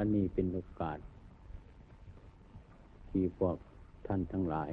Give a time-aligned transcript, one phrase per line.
[0.00, 0.98] วันนี้เป็นโอกาส
[3.08, 3.56] ที่พวก
[4.06, 4.70] ท่านทั้งหลาย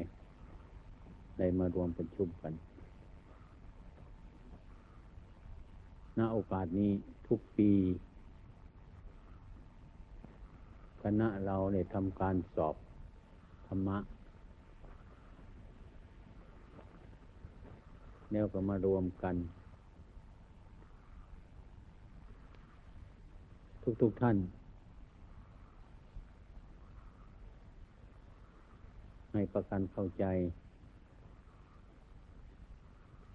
[1.37, 2.53] ได้มารวมประชุมกัน
[6.17, 6.91] ณโอกาสนี้
[7.27, 7.71] ทุกปี
[11.03, 12.75] คณะเราได้ทำการสอบ
[13.67, 13.97] ธรรมะ
[18.31, 19.35] แล้วก็มารวมกัน
[23.83, 24.37] ทุกๆทท่าน
[29.33, 30.25] ให้ประกันเข้าใจ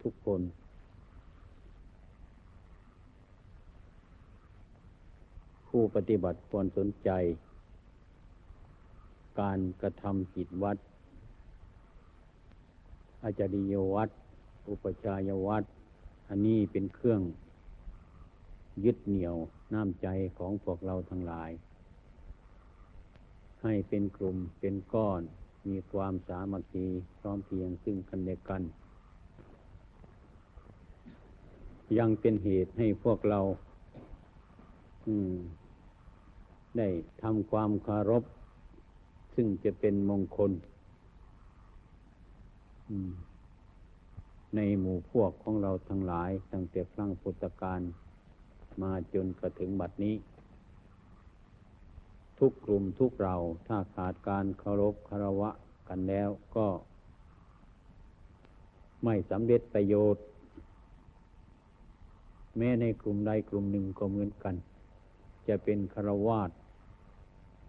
[0.03, 0.41] ทุกคน
[5.69, 7.11] ผู้ปฏิบัติควรสนใจ
[9.41, 10.77] การกระทำจิตวัด
[13.25, 14.09] อาจาริยวัด
[14.69, 15.65] อุปชายวัด
[16.29, 17.21] อันนี้เป็นเครื่อง
[18.85, 19.37] ยึดเหนี่ยว
[19.75, 20.09] น้ำใจ
[20.39, 21.51] ของพวกเราทั้งหลาย
[23.63, 25.23] ให้เป็นกลุ่มเป็นก้อน
[25.67, 26.87] มีความสามัคคี
[27.19, 28.63] พร้อมเพียงซึ่งกันและกัน
[31.99, 33.41] ยังเป็นเหตุให้พวกเรา
[36.77, 36.89] ได้
[37.23, 38.25] ทำความคารพ
[39.35, 40.53] ซึ่งจะเป็นมงคล
[44.57, 47.81] ในหมู่พวกของเราทั้งหลาย ตั้งแต่ครั้งพุทธกาล
[48.83, 50.15] มาจนกระถึงบัดนี้
[52.39, 53.37] ทุกกลุ่มทุกเรา
[53.69, 55.51] ถ้าขาดการเคารพคารวะ
[55.89, 56.67] กันแล้วก็
[59.05, 60.25] ไม่สำเร็จประโยชน์
[62.57, 64.55] แม้ในกลุ่มใดกลุ่มหนึ่งก็เหมือนกัน
[65.49, 66.51] จะเป็นคารวาส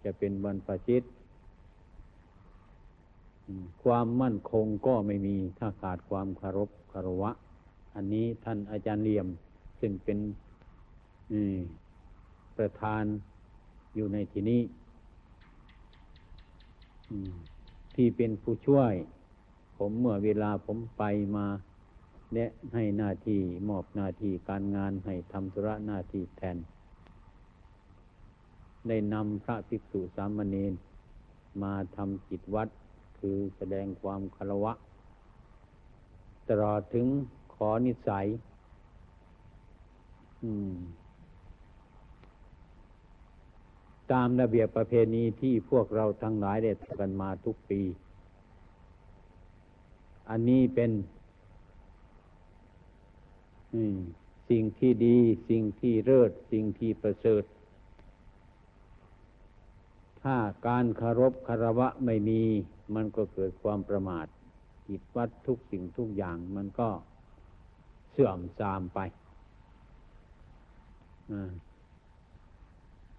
[0.04, 1.02] จะเป็นบรรพชิต
[3.82, 7.30] ความมั่นคงก็ไม่มีถ้าขาดความคารพคารวะ
[7.94, 9.26] อันนี้ท่านอาจารย์เลี่ยม
[9.80, 10.18] ซึ่งเป็น
[12.56, 13.04] ประธาน
[13.94, 14.62] อยู่ในที่นี้
[17.94, 18.94] ที่เป็นผู้ช่วย
[19.76, 21.02] ผมเมื่อเวลาผมไป
[21.36, 21.46] มา
[22.34, 26.56] และให้หน้าที่มอบหน้าที่การงานให้ทำธุระหน้าที่แทน
[28.88, 30.72] ได้นำพระภิกษุสามเณร
[31.62, 32.68] มาทำจิตวัด
[33.18, 34.72] คือแสดงความคารวะ
[36.48, 37.06] ตลอดถึง
[37.54, 38.26] ขอนิสัย
[40.42, 40.74] อืม
[44.12, 47.80] ตามระเบียบประเพณีที่พวกเราทั้งหลายได้ทำกันมาทุกปี
[50.30, 50.90] อันนี้เป็น
[54.50, 55.18] สิ่งที่ดี
[55.48, 57.44] สิ่งที่เลิศสิ่งที่ประเสริฐ
[60.22, 62.42] ถ้าการคารพคารวะไม่มี
[62.94, 64.26] มันก็เกิดความประมาท
[64.88, 66.88] จิตวัดทุกสิ่งทุกอย่างมันก็
[68.10, 68.98] เสื่อมทรามไป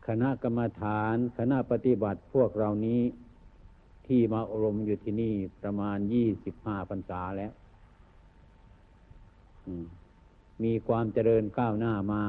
[0.07, 3.01] คณะกรรมฐาน คณะปฏิบัติพวกเรานี้
[4.07, 7.51] ที่มาอบรมอยู่ที่นี่ประมาณยี่สิบห้าพรรษาแล้ว
[10.63, 12.23] มีความเจริญก้าวหน้ามา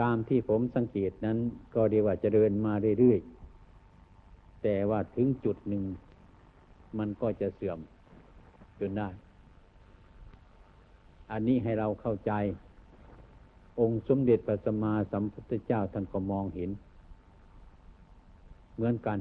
[0.00, 1.38] ตามที่ผมสังเกตนั้น
[1.74, 5.84] ก็เรียกว่าเจริญมาเรื่อยๆ แต่ว่าถึงจุดหนึ่ง
[6.98, 7.78] มันก็จะเสื่อม
[8.80, 9.08] จนได้
[11.32, 12.32] อันนี้ให้เราเข้าใจ
[13.80, 16.70] องค์สมเด็จพระสัมมาสัมพุทธเจ้าท่านก็มองเห็น
[18.74, 19.18] เหมือนกัน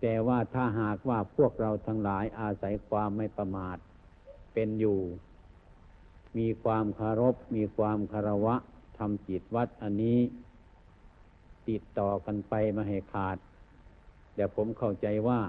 [0.00, 3.76] แต่ว่าถ้าหากว่าพวกเราทั้งหลายอาศัยความไม่ประมาท
[4.54, 5.00] เป็นอยู่
[6.38, 8.54] มีความคารพมีความคารวะ
[8.98, 10.18] ทำจิตวัดอันนี้
[11.68, 13.36] ติดต่อกันไปมาให้ขาด
[14.34, 15.40] แต่ผมเข้าใจว่า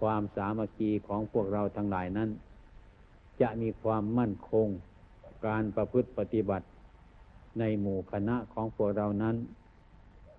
[0.00, 2.30] ความสามัคคีของพวกเราทั้งหลายนั้น
[3.40, 4.68] จะมีความมั่นคง
[5.46, 6.66] การประพฤติปฏิบัติ
[7.58, 9.36] ในหมู่คณะของพวกเรานั้น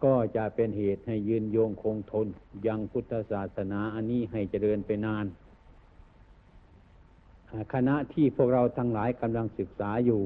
[0.03, 2.27] ก็จะเป็นเหตุให้ยืนโยงคงทน
[2.67, 5.25] ยังพุทธศาสนาอันนี้ให้เจริญไปนาน
[7.73, 10.23] คณะที่พวกเราทั้งหลายกำลังศึกษาอยู่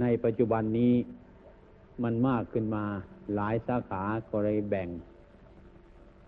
[0.00, 0.94] ในปัจจุบันนี้
[2.02, 2.84] มันมากขึ้นมา
[3.34, 4.88] หลายสาขาก็เลยแบ่ง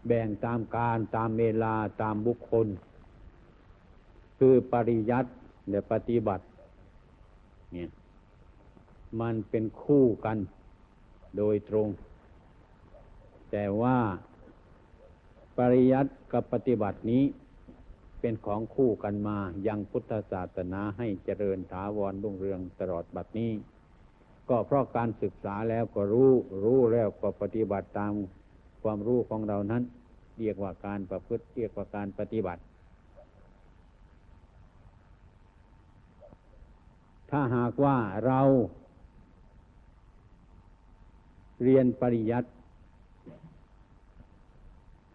[0.06, 2.66] แบ่งตามการตามเวลาตามบุคคล
[4.38, 5.30] คือปริยัติ
[5.70, 6.44] และปฏิบัติ
[7.72, 7.88] เนี่ย
[9.20, 10.38] มันเป็นคู่กัน
[11.36, 11.88] โดยตรง
[13.50, 13.98] แต่ว่า
[15.58, 17.24] ปริยัติกับปฏิบัตินี้
[18.20, 23.52] เป็นของคู่กันมายังพุทธศาสนาให้เจริญถาวรรุ่งเรืองตลอดบัดนี้
[24.48, 26.32] ก็เพราะการศึกษาแล้วก็รู้
[26.64, 28.12] รู้แล้วก็ปฏิบัติตาม
[28.82, 29.82] ความรู้ของเรานั้น
[30.38, 32.60] เรียกว่าการประพฤติเรียกว่าการปฏิบัติ
[37.30, 37.96] ถ้าหากว่า
[38.26, 38.40] เรา
[41.62, 42.50] เรียนปริยัติ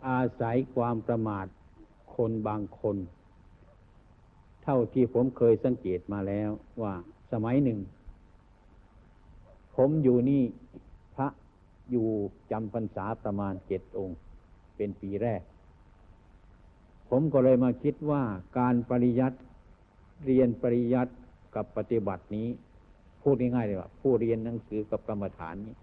[0.07, 1.45] อาศัยความประมาท
[2.15, 2.97] คนบางคน
[4.63, 6.49] เท่าที่ผมเคยสังเกตมาแล้ว
[6.81, 6.93] ว่า
[7.31, 7.79] สมัยหนึ่ง
[9.75, 10.43] ผมอยู่นี่
[11.15, 11.27] พระ
[11.91, 12.07] อยู่
[12.51, 14.17] จำพรรษาประมาณเจ็ดองค์
[14.75, 15.41] เป็นปีแรก
[17.09, 18.23] ผมก็เลยมาคิดว่า
[18.57, 19.37] การปริยัติ
[20.25, 21.11] เรียนปริยัติ
[21.55, 22.47] กับปฏิบัตินี้
[23.21, 25.75] พูดง่ายๆเลยว่า ผู้เรียนหนังสือกับกรรมฐานนี้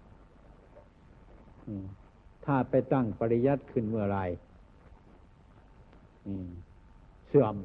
[2.45, 4.19] ถ้าไปตั้งปริยัติขึ้นเมื่อไร
[7.27, 7.55] เสื่อม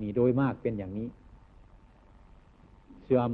[0.00, 1.08] นี่โดยมากเป็นอย่างนี้
[3.04, 3.30] เสื่อม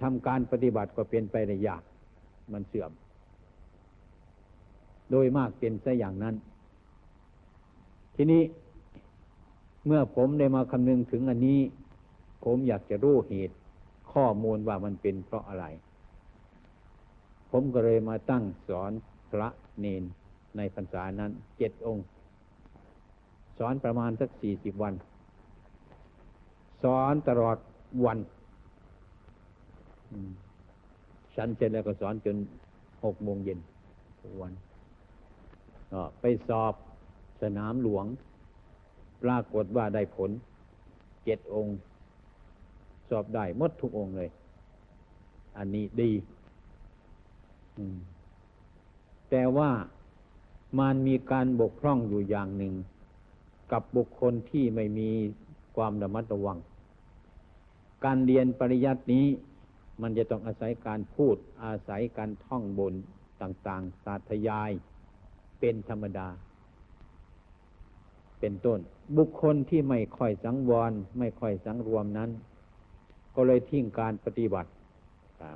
[0.00, 1.82] ทำการปฏิบัติก็เป็นไปในยาก
[2.52, 2.90] มันเสื่อม
[5.10, 6.34] โดยมากเป็นซะอย่างนั้น
[8.16, 8.42] ทีนี้
[9.86, 11.60] เมื่อผมได้มาคำนึงถึงอันนี้
[12.44, 13.56] ผมอยากจะรู้เหตุ
[14.12, 15.64] ข้อมูลว่ามันเป็นเพราะอะไร
[17.50, 18.92] ผมก็เลยมาตั้งสอน
[19.30, 19.48] พระ
[19.80, 20.02] เนน
[20.56, 22.06] ในพรรษานั้นเจ็ดองค์
[23.58, 24.94] สอนประมาณสักสี่สิบวัน
[26.82, 27.56] สอนตลอด
[28.06, 28.18] วัน
[31.36, 32.36] ฉันเสร็จแล้วก็สอนจน
[33.04, 33.58] หกโมงเย็น
[34.20, 34.52] ทุกวัน
[35.92, 36.74] ก็ไปสอบ
[37.42, 38.06] สนามหลวง
[39.22, 40.30] ปรากฏว่าได้ผล
[41.24, 41.76] เจ็ดองค์
[43.08, 44.30] สอบได้หมดทุกองค์เลย
[45.56, 46.12] อันนี้ดี
[49.30, 49.70] แต่ว่า
[50.78, 52.74] มันมีการบกพร่องอยู่อย่างหนึ่ง
[53.72, 55.10] กับบุคคลที่ไม่มี
[55.76, 56.58] ความระมัดระวัง
[58.04, 59.26] การเรียนปริยัตินี้
[60.02, 62.94] มันจะต้องอาศัยการพูดอาศัยการท่องบน
[63.42, 64.70] ต่างๆ สาธยาย
[65.60, 66.28] เป็นธรรมดา
[68.42, 68.78] เป็นต้น
[69.16, 72.30] บุคคลที่ไม่ค่อยสังวร ไม่ค่อยสังรวมนั้น
[73.34, 74.70] ก็เลยทิ้งการปฏิบัติ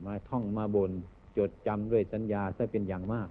[0.07, 0.91] มาท่องมาบน
[1.37, 3.29] จดจำด้วยสัญญาซะเป็นอย่างมาก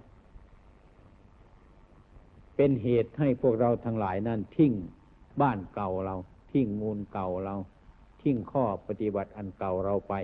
[2.56, 4.72] เป็นเหตุให้พวกเราทั้งหลายนั้นทิ้ง
[5.42, 6.16] บ้านเก่าเรา
[6.52, 7.54] ทิ้งมูลเก่าเรา
[8.22, 10.14] ทิ้งข้อปฏิบัติอันเก่าเราไป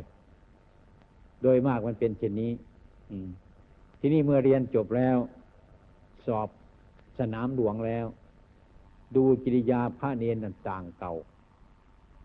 [1.43, 2.53] โดยมากมันเป็นเช่นนี้
[3.99, 5.17] ที่นี้เมื่อเรียนจบแล้ว
[6.27, 6.49] สอบ
[7.19, 8.07] สนามหลวงแล้ว
[9.17, 11.15] ดูกิริยาพระเนนต่างเก่า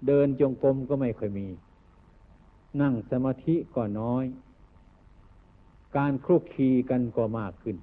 [0.08, 1.48] เดินจงกรมก็ไม่เคยมี
[2.82, 4.26] นั่งสมาธิก็น้อย
[5.98, 7.78] การคลุกคีกันก็มากขึ้น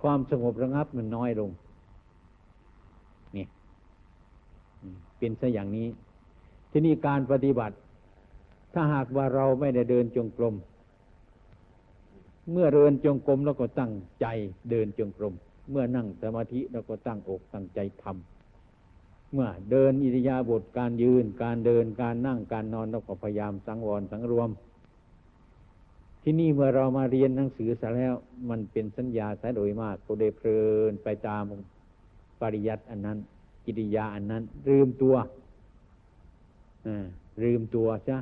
[0.00, 1.50] ความสงบระงับมันน้อยลง
[3.36, 3.46] นี่
[5.18, 5.88] เป็นซะอย่างนี้
[6.70, 7.74] ที่นี้การปฏิบัติ
[8.72, 10.54] ถ้าหากว่าเราไม่ได้เดินจงกรม
[12.50, 14.26] เมื่อเดินจงกรมเราก็ตั้งใจ
[14.70, 15.34] เดินจงกรม
[15.70, 24.50] เมื่อนั่งสมาธิเราก็ตั้งอกตั้งใจทำเมื่อเดินอิริยาบถการยืน การเดินการนั่งการนอนเราก็พยายามสังวรสังรวม
[26.22, 28.14] ที่นี่เมื่อเรามาเรียนหนังสือซะแล้ว
[28.48, 30.58] มันเป็นสัญญาสายโดยมากก็ได้เพลิ
[30.90, 31.42] นไปตาม
[32.40, 33.18] ปริยัติอันนั้น
[33.64, 35.14] กิริยาอันนั้น ลืมตัว
[37.42, 38.16] ลืมตัวใช่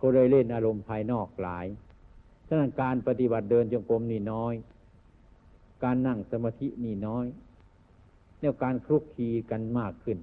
[0.00, 1.66] ก็เลยเล่นอารมณ์ภายนอกหลาย
[2.46, 4.54] ฉะนั้นการปฏิบัติเดินจงกรมนี่น้อย
[5.82, 7.26] การนั่งสมาธินี่น้อย
[8.38, 10.18] เนี่ยการคลุกคีกันมากขึ้น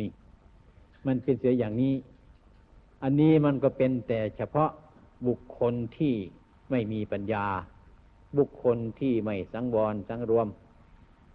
[0.00, 0.10] นี่
[1.06, 1.94] มันเป็นเสียอย่างนี้
[3.02, 4.70] อันนี้มันก็เป็นแต่เฉพาะ
[5.26, 6.14] บุคคลที่
[6.70, 7.46] ไม่มีปัญญา
[8.38, 10.46] บุคคลที่ไม่สังวรสังรวม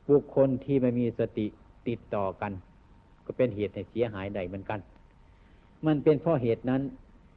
[0.10, 1.48] บุคคลที่ไม่มีสติ
[1.88, 2.52] ติดต่อกัน
[3.26, 4.80] ก็เป็นเหตุให้เสียหายใดเหมือนกัน
[5.86, 6.82] มันเป็นเพราะเหตุนั้น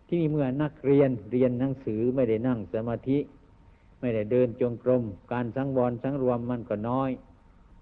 [0.09, 3.19] ที่เมื่อนักเรียนเรียนหนังสือไม่ได้นั่งสมาธิ
[4.03, 7.11] ไม่ได้เดินจงกรม การสังวรสังรวมมันก็น้อย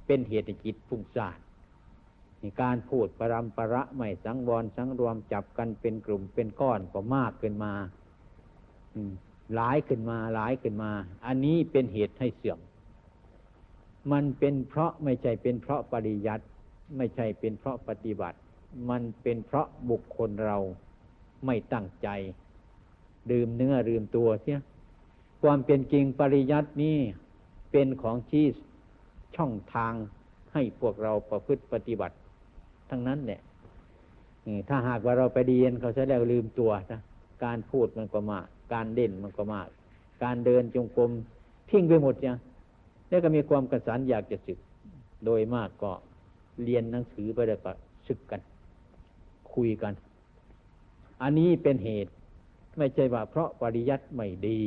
[0.07, 1.39] เป็นเหตุจิตฟุ้งซ่าน
[2.39, 7.73] ในการพูดปรำประไม่สังวรสังรวมจับกันเป็นกลุ่มเป็นก้อนก็มากขึ้นมา
[9.55, 10.91] หลายขึ้นมาหลายขึ้นมา
[11.27, 12.59] อันนี้เป็นเหตุให้เสื่อม
[14.13, 16.45] มันเป็นเพราะไม่ใช่เป็นเพราะปริยัติ
[16.97, 18.39] ไม่ใช่เป็นเพราะปฏิบัติ
[18.91, 20.59] มันเป็นเพราะบุคคลเรา
[21.47, 22.09] ไม่ตั้งใจ
[23.31, 24.61] ดื่มเนื้อลืมตัวเสีย
[25.43, 26.99] ความเป็นจริงปริยัตินี้
[27.73, 28.47] เป็นของชี้
[29.37, 29.93] ช่องทาง
[30.53, 32.17] ให้พวกเราประพฤติปฏิบัติ
[32.91, 33.41] ทั้งนั้นเนี่ย
[34.69, 37.01] ถ้าหากว่าเราไปเรียนเขาจะแล้วลืมตัวนะ
[37.45, 39.69] การพูดมันก็มาก การเด่นมันก็มาก
[40.25, 41.11] การเดินจงกรม
[41.71, 42.37] ทิ้งไปหมดเนี่ย
[43.09, 44.59] แล้วก็มีความกระสันอยากจะศึก
[45.25, 45.93] โดยมากก็
[46.65, 47.73] เรียนหนังสือไปแล้วก็
[48.07, 48.41] ศึกกัน
[49.55, 49.93] คุยกัน
[51.23, 52.13] อันนี้เป็นเหตุ
[52.79, 54.59] ไม่ใช่ว่าเพราะปริยัติไม่ดี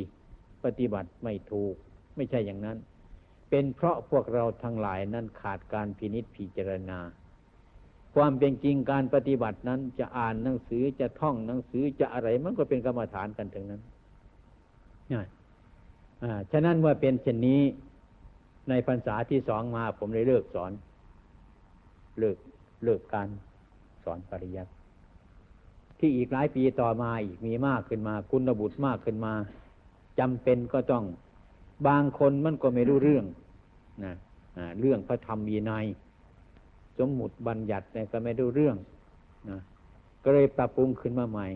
[0.66, 1.76] ปฏิบัติไม่ถูก
[2.16, 2.78] ไม่ใช่อย่างนั้น
[3.50, 7.00] เป็นเพราะพวกเราทั้งหลายนั้นขาดการพินิษพิจารณา
[8.16, 13.82] ความเป็นจริงการปฏิบัตินั้นจะอ่านหนังสือจะท่องหนังสือจะอะไรมันก็เป็นกรรมฐานกันทั้งนั้น
[15.12, 15.22] นี่
[16.24, 17.62] อ่าฉะนั้นเมื่อเป็นเช่นนี้
[18.70, 20.72] ในพรรษาที่สองมาผมเลยเลิกสอน
[22.20, 22.38] เลิก
[22.84, 23.28] เลิกการ
[24.04, 24.72] สอนปริยัติ
[26.00, 29.34] ที่อีกหลายปีต่อมาอีกมีมากขึ้นมา คุณบุตรมากขึ้นมา
[30.20, 31.04] จำเป็นก็ต้อง
[31.88, 33.26] บางคนมันก็ไม่รู้เรื่อง
[34.04, 34.14] นะ
[34.80, 35.86] เรื่องพระธรรมวีนัย
[36.98, 38.78] สมมุติบัญญัติเนี่ยก็ไม่รู้เรื่อง
[39.50, 39.60] นะ
[40.24, 41.48] ก็เลยปรับปรุงขึ้นมาใหม่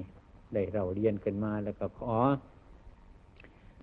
[0.53, 2.17] ได้เราเรียนขึ้นมาแล้วก็ขอ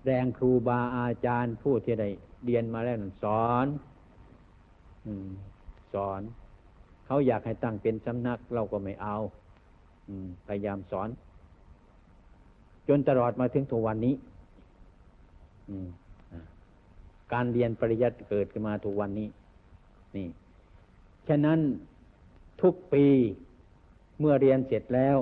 [0.03, 2.09] แรงครูบาอาจารย์ผู้ที่ได้
[2.45, 3.67] เรียนมาแล้วสอน
[5.05, 5.07] อ
[5.93, 6.21] สอน
[7.05, 9.17] เขาอยากให้ตั้งเป็นสำนักเราก็ไม่เอา
[10.47, 11.09] พยายามสอน
[12.87, 14.15] จนตลอดมาถึงทุกวันนี้
[17.33, 19.27] การเรียนปริยัติเกิดขึ้นมาทุกวันนี้
[20.15, 20.27] นี่
[21.27, 21.59] ฉะนั้น
[22.61, 23.05] ทุกปี
[24.19, 25.17] เมื่อเรียนเสร็จแล้ว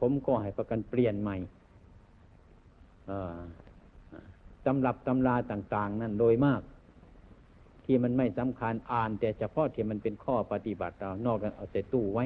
[0.00, 1.36] ผมก็ให้ประกันเปลี่ยนใหม่
[4.66, 6.62] ตำรับตำราต่าง ๆ นั่นโดยมาก
[7.84, 12.24] ที่มันไม่สำคัญอ่าน แต่เฉพาะที่มันเป็นข้อปฏิบัติเรานอกนั้นเอาใส่ตู้ไว้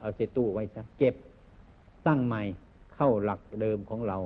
[0.00, 1.14] เอาใส่ตู้ไว้ซะเก็บ
[2.06, 2.42] ตั้งใหม่
[2.94, 4.18] เข้าหลักเดิมของเรา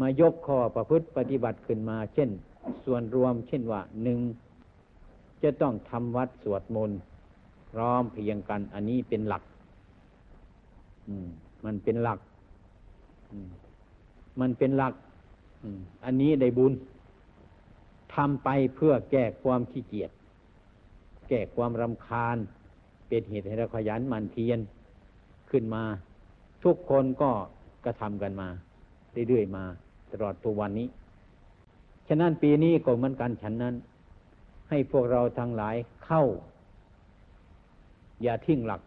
[0.00, 2.30] มายกข้อประพฤติปฏิบัติขึ้นมา เช่น
[2.84, 4.18] ส่วนรวม เช่นว่าหนึ่ง
[5.42, 6.98] จะต้องทำวัดสวดมนต์
[7.70, 9.42] พร้อมเพียงกัน อันนี้เป็นหลัก
[11.64, 12.18] มันเป็นหลัก
[14.40, 14.94] มันเป็นหลัก
[16.04, 16.72] อันนี้ได้บุญ
[18.14, 20.10] ทำไปเพื่อแก้ความขี้เกียจ
[21.28, 22.36] แก้ความรำคาญ
[23.08, 24.58] เป็นเหตุให้เราขยันหมั่นเพียร
[25.50, 25.84] ขึ้นมา
[26.64, 27.30] ทุกคนก็
[27.84, 28.48] กระทำกันมา
[29.28, 29.64] เรื่อยๆมา
[30.12, 30.88] ตลอดตัววันนี้
[32.08, 33.74] ฉะนั้นปีนี้ก็เหมือนกันฉันนั้น
[34.68, 36.22] ให้พวกเราทั้งหลายเข้า
[38.22, 38.80] อย่าทิ้งหลัก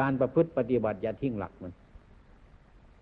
[0.00, 1.72] การประพฤติปฏิบัติอย่าทิ้งหลักมัน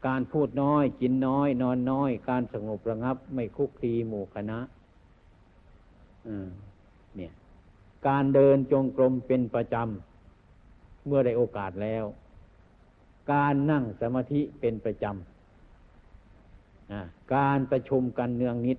[0.06, 4.58] การพูดน้อย กินน้อย นอนน้อย การสงบระงับ ไม่คุกคีหมู่คณะ
[7.16, 7.32] เนี่ย
[8.08, 12.04] การเดินจงกรมเป็นประจำ เมื่อได้โอกาสแล้ว
[13.32, 15.35] การนั่งสมาธิเป็นประจำ
[17.34, 18.78] การประชุมกันเนืองนิด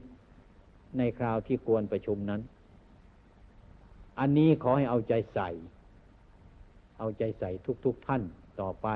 [0.98, 2.42] ในคราวที่ควรประชุมนั้น
[4.20, 5.50] อันนี้ขอให้เอาใจใส่
[7.00, 7.50] เอาใจใส่
[7.86, 8.22] ทุกๆทท่าน
[8.62, 8.88] ต่อไป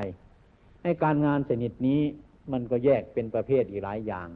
[0.83, 2.01] ให้การงานสนิทนี้
[2.51, 4.29] มันก็แยกเป็นประเภทอีกหลายอย่าง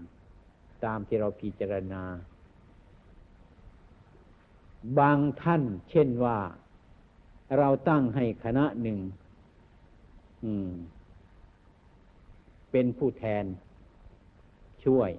[0.85, 2.03] ตามที่เราพิจารณา
[4.99, 6.37] บางท่านเช่นว่า
[7.57, 8.99] เราตั้งให้คณะหนึ่ง
[12.71, 13.43] เป็นผู้แทน
[14.85, 15.09] ช่วย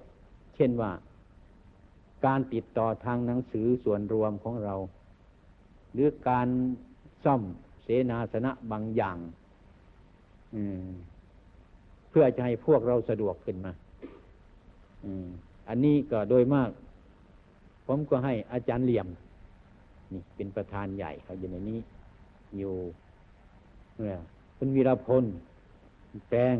[0.55, 0.91] เช่นว่า
[2.25, 4.75] การติดต่อทางหนังสือส่วนรวมของเรา
[5.93, 6.47] หรือการ
[7.23, 7.41] ซ่อม
[7.83, 9.17] เสนาสนะบางอย่าง
[12.09, 13.71] เพื่อจะให้พวกเราสะดวกขึ้นมา
[15.69, 16.69] อันนี้ก็โดยมาก
[17.85, 19.07] ผมก็ให้อาจารย์เหลี่ยม
[20.11, 21.79] นี่เป็นประธานใหญ่เขาอยู่ในนี้
[22.57, 22.75] อยู่
[23.97, 24.19] เนี่ย
[24.57, 25.23] คุณวีรพล
[26.29, 26.55] แปลง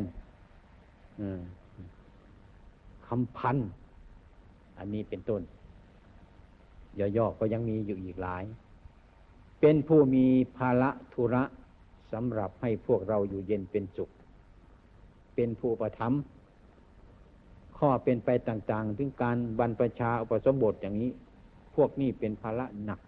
[3.07, 3.57] คำพัน
[4.77, 5.41] อันนี้เป็นต้น
[7.17, 8.43] ย่อๆก็ยังมีอยู่อีกหลาย
[9.61, 10.25] เป็นผู้มี
[10.57, 11.43] ภาระธุระ
[12.11, 14.09] สำหรับให้พวกเราอยู่เย็นเป็นสุข
[15.35, 16.13] เป็นผู้ประทับ
[17.77, 21.11] ข้อเป็นไปต่างๆ ถึงการบรรพชาอุปสมบทอย่างนี้
[21.75, 22.99] พวกนี้เป็นภาระหนัก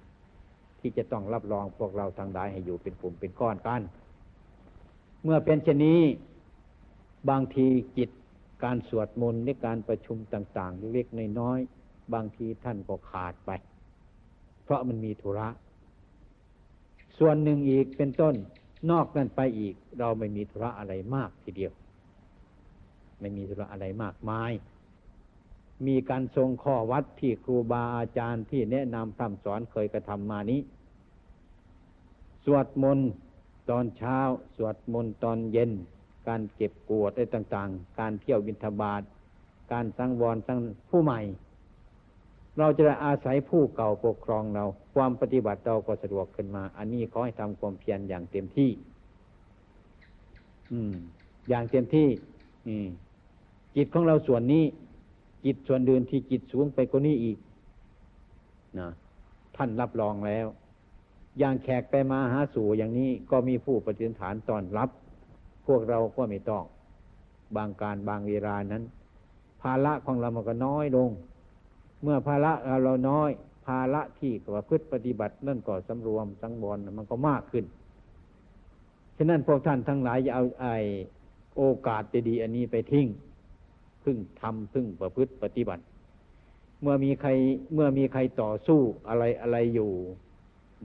[0.79, 3.81] ที่จะต้องรับรองพวกเราทางใดให้อยู่เป็นกลุ่มเป็นก้อนกัน
[5.23, 6.01] เมื่อเป็นเช่นนี้
[7.29, 8.09] บางทีจิต
[8.63, 13.51] การสวดมนต์ในการประชุมต่างๆเล็กๆน้อยๆบางทีท่านก็ขาดไป
[14.63, 15.47] เพราะมันมีธุระ
[17.17, 18.35] ส่วนหนึ่งอีกเป็นต้น
[18.91, 21.73] นอกนั้นไปอีก เราไม่มีธุระอะไรมากทีเดียว
[23.19, 24.51] ไม่มีธุระอะไรมากมาย
[25.87, 30.61] มีการทรงข้อวัดที่ครูบาอาจารย์ที่แนะนำคำสอนเคยกระทำมานี้
[32.43, 33.09] สวดมนต์
[33.69, 34.19] ตอนเช้า
[34.55, 35.71] สวดมนต์ตอนเย็น
[36.27, 39.01] การเก็บกวดอะไรต่าง ๆ การเที่ยวบินทบาท
[39.71, 40.57] การสังวรสัง
[40.89, 41.21] ผู้ใหม่
[42.57, 48.69] เราจะอาศัยผู้เก่าปกครองเรา ความปฏิบัติเราก็สะดวกขึ้นมา อันนี้ขอให้ทำความเพียรอย่างเต็มที่
[50.71, 50.95] อืม
[51.49, 52.07] อย่างเต็มที่
[52.67, 52.87] อืม
[53.75, 54.63] จิตของเราส่วนนี้
[55.45, 57.37] จิตส่วนเดินที่จิตสูงไปกว่านี้อีก
[58.79, 58.89] นะ
[59.55, 60.47] ท่านรับรองแล้ว
[61.39, 64.89] อย่างแขกไปมาหาสู่อย่างนี้ก็มีผู้ปฏิฐานตอนรับ
[65.69, 66.63] พวกเราก็ไม่ต้อง
[67.57, 68.83] บางการบางเวลานั้น
[69.61, 71.09] ภาระของเรามันก็น้อยลง
[72.03, 72.51] เมื่อภาระ
[72.83, 73.29] เราน้อย
[73.65, 77.65] ภาระที่ประพฤติปฏิบัตินั่นก็สำรวมสังวรมันก็มากขึ้น
[79.17, 80.67] ฉะนั้นพวกท่านทั้งหลายอย่าเอาไอ
[81.57, 83.07] โอกาสดีๆอันนี้ไปทิ้ง
[84.03, 85.83] พึ่งทำพึ่งประพฤติปฏิบัติ
[86.81, 87.29] เมื่อมีใคร
[87.73, 89.91] เมื่อมีใครต่อสู้อะไรอะไรอยู่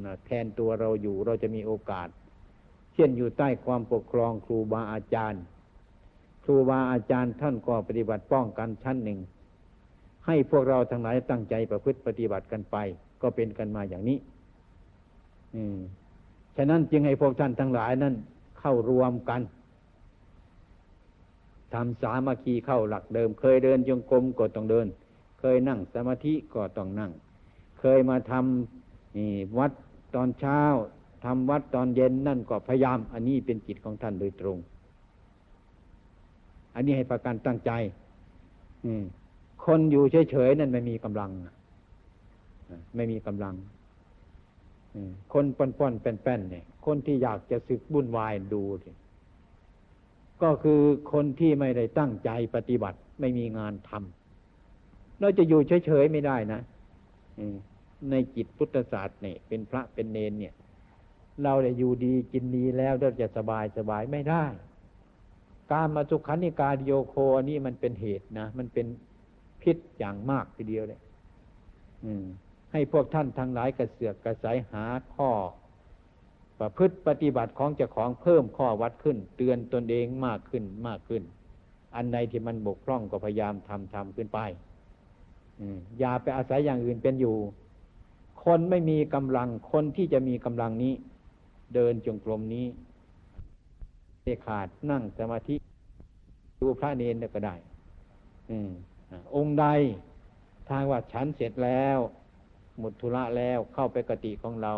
[0.04, 2.08] นะแทนตัวเราอยู่เราจะมีโอกาส
[2.94, 5.42] เช่นอยู่ใต้ความปกครองครูบาอาจารย์
[6.44, 9.18] ครูบาอาจารย์ท่านก็ปฏิบัติป้องกันชั้นหนึ่ง
[10.26, 12.76] ให้พวกเราทั้งหลายตั้งใจประพฤติปฏิบัติกันไป
[13.22, 14.18] ก็เป็นกันมาอย่างนี้
[15.54, 15.78] อืม
[16.56, 18.14] ฉะนั้นจึงให้พวกท่านทั้งหลายนั้น
[18.60, 19.40] เข้ารวมกัน
[21.74, 24.86] ทำสามัคคีเข้าหลักเดิม เคยเดินจงกรมก็ต้องเดิน
[25.40, 27.12] เคยนั่งสมาธิก็ต้องนั่ง
[27.80, 29.72] เคยมาทำนี่วัด
[30.14, 30.60] ตอนเช้า
[31.24, 34.58] ทำวัดตอนเย็นนั่นก็พยายาม อันนี้เป็นจิตของท่านโดยตรง
[36.74, 37.70] อันนี้ให้ประกันตั้งใจ
[38.84, 39.04] อืม
[39.64, 41.30] คนอยู่เฉยๆนั่นไม่มีกำลัง
[42.96, 43.54] ไม่มีกำลัง
[45.32, 48.90] คนป้อนๆแป้นๆเนี่ย คนที่อยากจะสึกบุ่นวายดูที
[50.42, 50.80] ก็คือ
[51.12, 56.60] คนที่ไม่ได้ตั้งใจปฏิบัติ ไม่มีงานทำเราจะอยู่เฉยๆไม่ได้นะ
[58.10, 60.54] ในจิตพุทธศาสตร์เนี่ยเป็นพระเป็นเนนเนี่ย
[61.42, 64.44] เราได้อยู่ดีกินดีแล้วเราจะสบายสบายไม่ได้
[65.72, 67.14] การมาสุขันิกาโยโค
[67.48, 68.86] นี่มันเป็นเหตุนะ มันเป็น
[69.62, 71.00] พิษอย่างมากทีเดียวเลย
[72.72, 75.30] ให้พวกท่านทั้งหลายกระเสือกกระสายหาข้อ
[76.58, 81.22] ประพฤติปฏิบัติของเจ้าของเพิ่มข้อวัดขึ้น เตือนตนเองมากขึ้นมากขึ้น
[81.96, 84.38] อันใดที่มันบกพร่องก็พยายามทำทำขึ้นไป
[85.98, 87.36] อย่าไปอาศัยอย่างอื่นเป็นอยู่
[88.44, 90.92] คนไม่มีกำลังคนที่จะมีกำลังนี้
[91.74, 92.66] เดินจงกรมนี้
[94.24, 95.56] เดขาดนั่งสมาธิ
[96.60, 97.54] ดูพระเนนก็ได้
[98.50, 98.70] อืม
[99.34, 99.66] องค์ใด
[100.68, 101.98] ทางว่าฉันเสร็จแล้ว
[102.78, 104.72] หมดธุระแล้วเข้าไปกติของเรา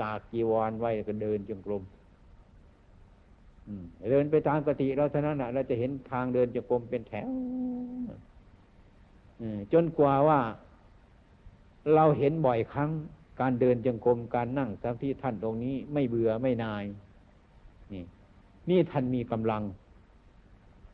[0.00, 1.82] ตากกีวรไว้ก็เดินจงกรม
[4.10, 7.26] เดินไปตามกติเราเท่านั้นเราจะเห็นทางเดินจงกรมเป็นแถว
[9.72, 10.40] จนกว่าว่า
[11.94, 12.90] เราเห็นบ่อยครั้ง
[13.40, 16.84] การเดินจงกรมการนั่งสมาธิท่านตรงนี้ไม่เบื่อไม่นาย
[17.92, 18.04] นี่
[18.70, 19.62] นี่ท่านมีกำลัง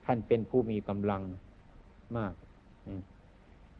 [0.04, 1.22] ท่านเป็นผู้มีกำลัง
[2.16, 2.32] มาก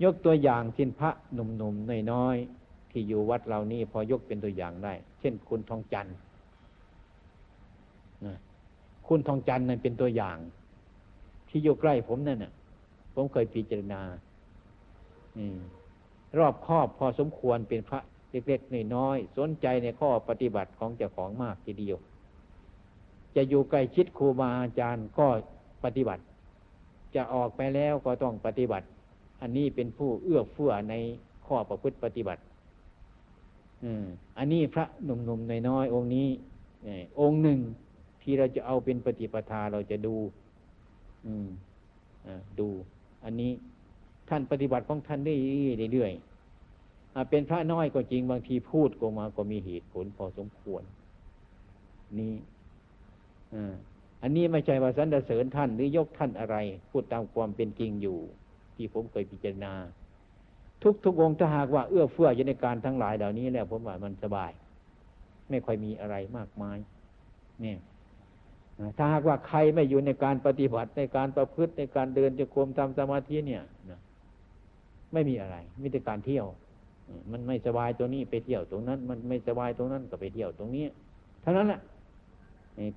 [0.04, 6.16] ยกตัวอย่างเช่นพระหนุ่มๆน้อยๆที่อยู่วัดเรานี่พอยกเป็นตัวอย่างได้ เช่น คุณทองจันทร์
[9.06, 10.36] คุณทองจันทร์นั่นเป็นตัวอย่าง
[11.48, 12.52] ที่อยู่ใกล้ผมนั่นน่ะ
[13.14, 14.00] ผมเคยพิจารณา
[16.38, 21.98] รอบครอบพอสมควรเป็นพระ เล็กๆน้อยๆสนใจในข้อปฏิบัติของเจ้าของมากทีเดียว
[23.36, 25.26] จะอยู่ใกล้ชิดครูบาอาจารย์ก็
[25.84, 26.22] ปฏิบัติ
[27.14, 28.86] จะออกไปแล้วก็ต้องปฏิบัติ
[29.40, 30.94] อันนี้เป็นผู้เอื้อเฟื้อใน
[31.46, 32.42] ข้อประพฤติปฏิบัติ
[34.38, 36.28] อันนี้พระหนุ่มๆน้อยๆองค์นี้
[37.20, 37.58] องค์หนึ่ง
[38.22, 40.14] ที่เราจะเอาเป็นปฏิปทาเราจะดู
[42.58, 42.68] ดู
[43.24, 43.50] อันนี้
[44.28, 45.34] ท่านปฏิบัติของท่านได้
[45.92, 46.29] เรื่อยๆ
[47.30, 50.82] เป็นพระน้อยก็จริงบางทีพูดก็มาก็มีเหตุผลพอสมควร
[52.18, 52.34] นี่
[54.22, 56.56] อันนี้ไม่ใช่ว่าสรรเสริญท่านหรือยกท่านอะไร
[56.90, 58.18] พูดตามความเป็นจริงอยู่
[58.76, 59.74] ที่ผมเคยพิจารณา
[60.82, 64.50] ทุกทุกองถ้าหากว่าเอื้อเฟื้ออยู่ในการทั้งหลายเหล่านี้แล้วผมว่ามันสบาย
[65.50, 66.78] ไม่ค่อยมีอะไรมากมาย
[67.60, 67.78] เนี่ย
[68.96, 74.00] ถ้าหากว่าใครไม่อยู่ในการปฏิบัติในการประพฤติในการเดินจะควมทำสมาธิเนี่ยนะ
[75.12, 76.46] ไม่มีอะไรมีแต่การเที่ยว
[77.32, 80.84] มันไม่สบายตัวนี้ไปเที่ยวตรงนั้น มันไม่สบายตรงนั้นก็ไปเที่ยวตรงนี้
[81.42, 81.80] เท่านั้นแหละ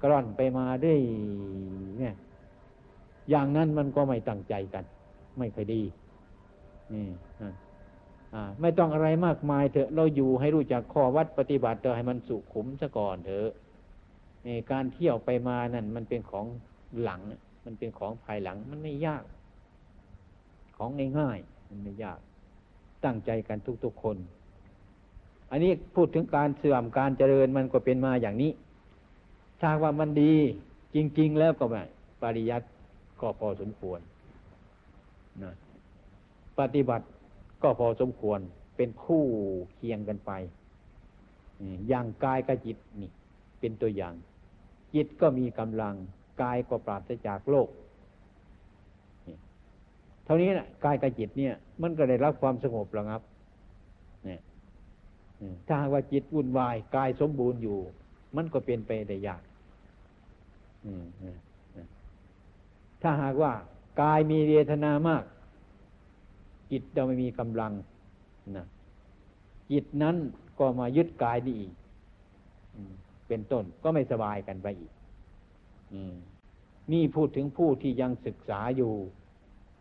[0.01, 0.99] กร่อนไปมาด้วย
[1.99, 2.15] เนี่ย
[3.29, 4.83] อย่างนั้นมันก็ไม่ตั้งใจกัน
[5.37, 5.81] ไม่ค่อยดี
[6.93, 7.05] นี่
[8.61, 13.49] ไม่ต้องอะไรมากมายเถอะ เราอยู่ให้รู้จักข้อวัดปฏิบัติเถอะให้มันสุขุมซะก่อนเถอะ
[14.71, 16.45] การเที่ยวไปมานั่นมันเป็นของ
[17.03, 17.21] หลัง
[17.65, 19.23] มันเป็นของภายหลัง มันไม่ยาก
[20.77, 22.19] ของง่ายๆมันไม่ยาก
[23.05, 24.17] ตั้งใจกันทุก ๆ คน
[25.51, 28.51] อันนี้พูดถึงการเสื่อมการเจริญมันก็เป็นมาอย่างนี้
[29.59, 30.33] ถ้าว่ามันดี
[30.95, 31.87] จริง ๆ แล้วก็แบบ
[32.21, 32.67] ปริยัติ
[33.21, 33.99] ก็พอสมควร
[35.43, 35.53] นะ
[36.59, 37.05] ปฏิบัติ
[37.63, 38.39] ก็พอสมควร
[38.77, 39.23] เป็นคู่
[39.75, 40.31] เคียงกันไป
[41.87, 43.11] อย่างกายกับจิตนี่
[43.59, 44.13] เป็นตัวอย่าง
[44.93, 45.95] จิตก็มีกำลัง
[46.41, 47.67] กายก็ปราศจากโลก
[50.25, 53.21] เท่านี้นะกายกับจิตเนี่ย มันก็ได้รับความสงบแล้วครับ
[54.25, 54.41] เนี่ย
[55.67, 57.77] ถ้าหากว่าจิตวุ่นวายกายสมบูรณ์อยู่
[58.35, 59.41] มันก็เป็นไปได้ยาก
[63.01, 63.51] ถ้าหากว่า
[64.01, 65.23] กายมีเวทนามาก
[66.71, 67.71] จิตเราไม่มีกำลัง
[68.57, 68.65] นะ
[69.71, 70.15] จิตนั้น
[70.59, 71.73] ก็มายึดกายนี่อีก
[73.27, 74.91] เป็นต้นก็ไม่สบายกันไปอีก
[75.93, 75.95] อ
[76.91, 78.93] นี่พูดถึงผู้ที่ยังศึกษาอยู่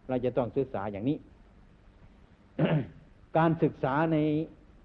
[0.09, 1.19] เราจะต้องศึกษาอย่างนี้
[3.39, 4.17] การศึกษาใน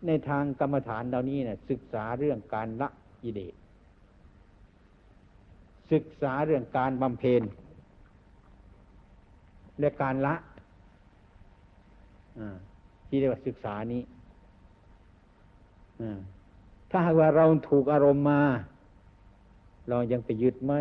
[0.08, 2.89] ในทางกรรมฐานเหล่านี้เนี่ยศึกษาเรื่องการละ
[3.21, 3.53] กิเลส
[5.91, 7.41] ศึกษาเรื่องการบำเพ็ญ
[9.80, 10.36] และการละ
[12.39, 12.41] อ
[13.08, 14.01] ที่เรียกว่าศึกษานี้
[16.01, 16.03] อ
[16.91, 18.41] ถ้าหากว่าเราถูกอารมณ์มา
[19.89, 20.73] เรายังไปยึดไหม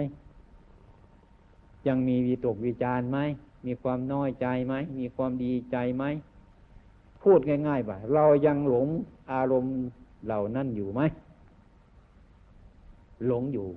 [1.89, 3.19] ยังมีวิตกวิจารไหม
[3.65, 6.05] มีความน้อยใจไหม มีความดีใจไหม
[7.23, 8.89] พูดง่ายๆว่าเรายังหลง
[9.33, 9.77] อารมณ์
[10.25, 11.01] เหล่านั้นอยู่ไหม
[13.27, 13.69] หลงอยู่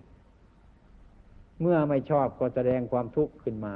[1.62, 3.76] เมื่อไม่ชอบก็แสดงความทุกข์ขึ้นมา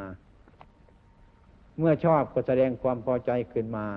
[1.77, 3.87] เมื่อชอบก็แสดงความพอใจขึ้นมา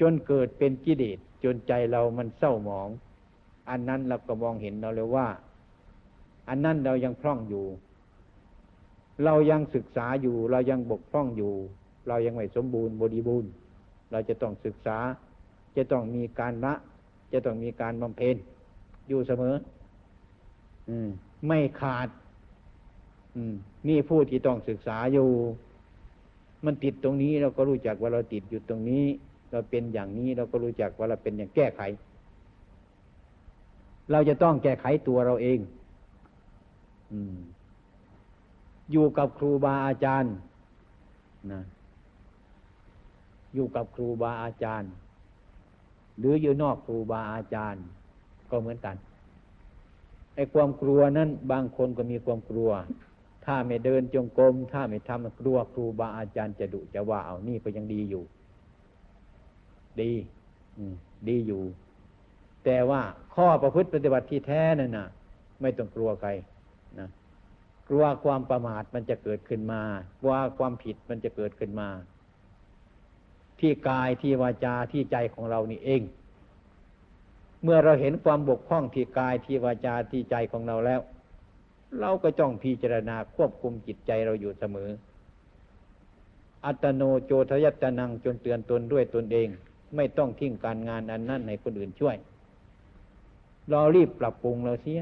[0.00, 2.88] จนเกิดเป็นกิเลสจนใจเรามันเศร้าหมอง
[3.70, 5.28] อันนั้นเราก็มองเห็นเราเลยว่า
[6.48, 7.64] อันนั้นเรายังพร่องอยู่
[9.24, 11.52] เรายังศึกษาอยู่ เรายังบกพร่องอยู่
[12.08, 13.50] เรายังไม่สมบูรณ์บริบูรณ์
[14.10, 14.98] เราจะต้องศึกษา
[15.76, 16.74] จะต้องมีการละ
[17.32, 18.36] จะต้องมีการบำเพ็ญ
[19.08, 19.54] อยู่เสมอ
[20.88, 21.08] อืม
[21.46, 22.08] ไม่ขาด
[23.36, 23.54] อืม
[23.88, 25.28] นี่ผู้ที่ต้องศึกษาอยู่
[26.64, 29.04] มันติดตรงนี้เราก็รู้จักว่าเราติดอยู่ตรงนี้
[29.50, 31.80] เราเป็นอย่างนี้เราก็รู้จักว่าเราเป็นอย่างแก้ไข
[34.10, 35.58] เราจะต้องแก้ไขตัวเราเอง
[37.12, 37.36] อืม
[38.92, 40.34] อยู่กับครูบาอาจารย์
[41.52, 41.62] นะ
[43.54, 44.90] อยู่กับครูบาอาจารย์
[46.18, 47.82] หรืออยู่นอกครูบาอาจารย์
[48.50, 48.96] ก็เหมือนกัน
[50.34, 52.70] ไอ้ความกลัวนั้น บางคนก็มีความกลัว
[53.44, 58.24] ถ้าไม่เดินจงกรมถ้าไม่ทำกลัวครูบาอาจารย์จะดุจะว่าเอานี่ก็ยังดีอยู่
[60.00, 60.12] ดี
[60.78, 60.84] อื
[61.28, 61.62] ดีอยู่
[62.64, 63.02] แต่ว่า
[63.34, 65.08] ข้อประพฤติปฏิบัติที่แท้นั่นนะ
[65.60, 66.30] ไม่ต้องกลัวใคร
[67.88, 69.82] กลัวความประมาทมันจะเกิดขึ้นมา
[70.20, 71.88] กลัวความผิดมันจะเกิดขึ้นมา
[73.60, 76.02] ที่กายที่วาจาที่ใจของเรานี่เอง
[77.62, 81.00] เมื่อเราเห็นความบกพร่องที่กายที่วาจาที่ใจของเราแล้ว
[82.00, 84.90] เราก็จ้องพิจารณาควบคุมจิตใจเราอยู่เสมอ
[86.66, 89.48] อัตโนโจทยัตนังจนเตือนตนด้วยตนเอง
[89.96, 92.16] ไม่ต้องทิ้งการงานอันนั้นให้คนอื่นช่วย
[93.70, 95.00] เรารีบปรับปรุงเราเสีย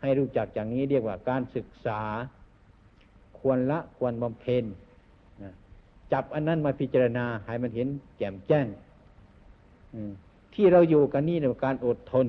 [0.00, 2.00] ให้รู้จักอย่างนี้เรียกว่าการศึกษา
[3.38, 4.64] ควรละควรบำเพ็ญ
[6.12, 8.66] จับอันนั้นมาพิจารณาให้มันเห็นแจ่มแจ้ง
[10.54, 12.26] ที่เราอยู่กันนี่เนี่ยการอดทน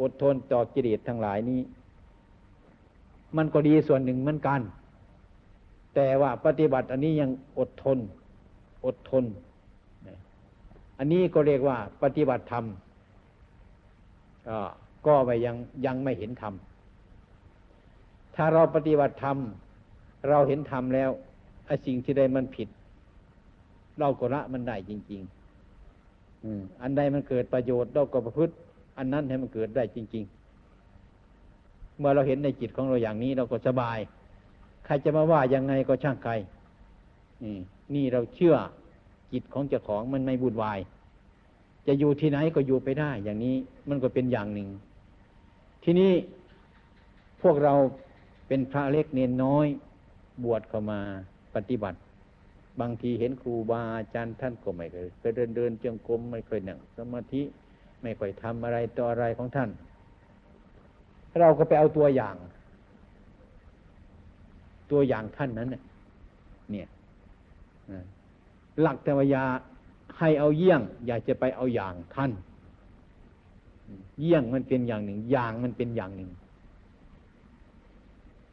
[0.00, 1.60] อดทนต่อกิเลสทั้งหลายนี้
[3.36, 4.60] มันก็ดีส่วนหนึ่งเหมือนกัน
[5.94, 7.98] แต่ว่าปฏิบัติอันนี้ยังอดทน
[8.86, 9.24] อดทน
[10.98, 12.64] อันนี้ก็เรียกว่า ปฏิบัติธรรม
[14.48, 16.54] ก็็ไปยังยังไม่เห็นธรรม
[18.36, 19.36] ถ้าเราปฏิบัติธรรม
[20.28, 21.10] เราเห็นธรรมแล้ว
[21.66, 22.68] ไอ้สิ่งที่ใดมันผิด
[23.98, 25.22] เราก็ละมันได้จริง
[26.02, 28.54] ๆอันใดมันเกิดประโยชน์เราก็ประพฤติ
[28.98, 30.24] อันนั้นให้มันเกิดได้จริง
[31.10, 33.98] ๆ เมื่อเราเห็นในจิตของเราอย่างนี้เราก็สบาย
[34.84, 36.32] ใครจะมาว่ายังไงก็ช่างใคร
[37.44, 37.56] นี่
[37.94, 38.56] นี่เราเชื่อ
[39.32, 40.78] จิตของเจ้าของมันไม่บุญวาย
[41.86, 43.56] จะอยู่ที่ไหนก็อยู่ไปได้ อย่างนี้
[43.88, 44.68] มันก็เป็นอย่างหนึ่ง
[45.82, 46.12] ที่นี้
[47.42, 47.74] พวกเรา
[48.48, 49.66] เป็นพระเล็กเนนน้อย
[50.44, 51.00] บวชเข้ามา
[51.54, 51.98] ปฏิบัติ
[52.80, 57.42] บางทีเห็นครูบาอาจารย์ท่านก็ไม่เคยเคยเดินเดินจงกรมไม่เคยนั่งสมาธิ
[58.02, 59.70] ไม่ค่อยทำอะไรต่ออะไรของท่าน
[61.40, 62.36] เราก็ไปเอาตัวอย่าง
[64.90, 65.68] ตัวอย่างท่านนั้น
[66.70, 66.88] เนี่ย
[68.80, 69.44] หลักธรรมยา
[70.18, 72.30] ให้เอาเยี่ยง อยากจะไปเอาอย่างท่าน
[74.20, 76.30] เยี่ยงมันเป็นอย่างหนึ่ง อย่างมันเป็นอย่างหนึ่ง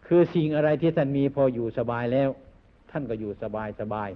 [0.06, 2.30] คือสิ่งอะไรที่ท่านมีพออยู่สบายแล้ว
[2.92, 4.10] ท่านก็อยู่สบายสบาย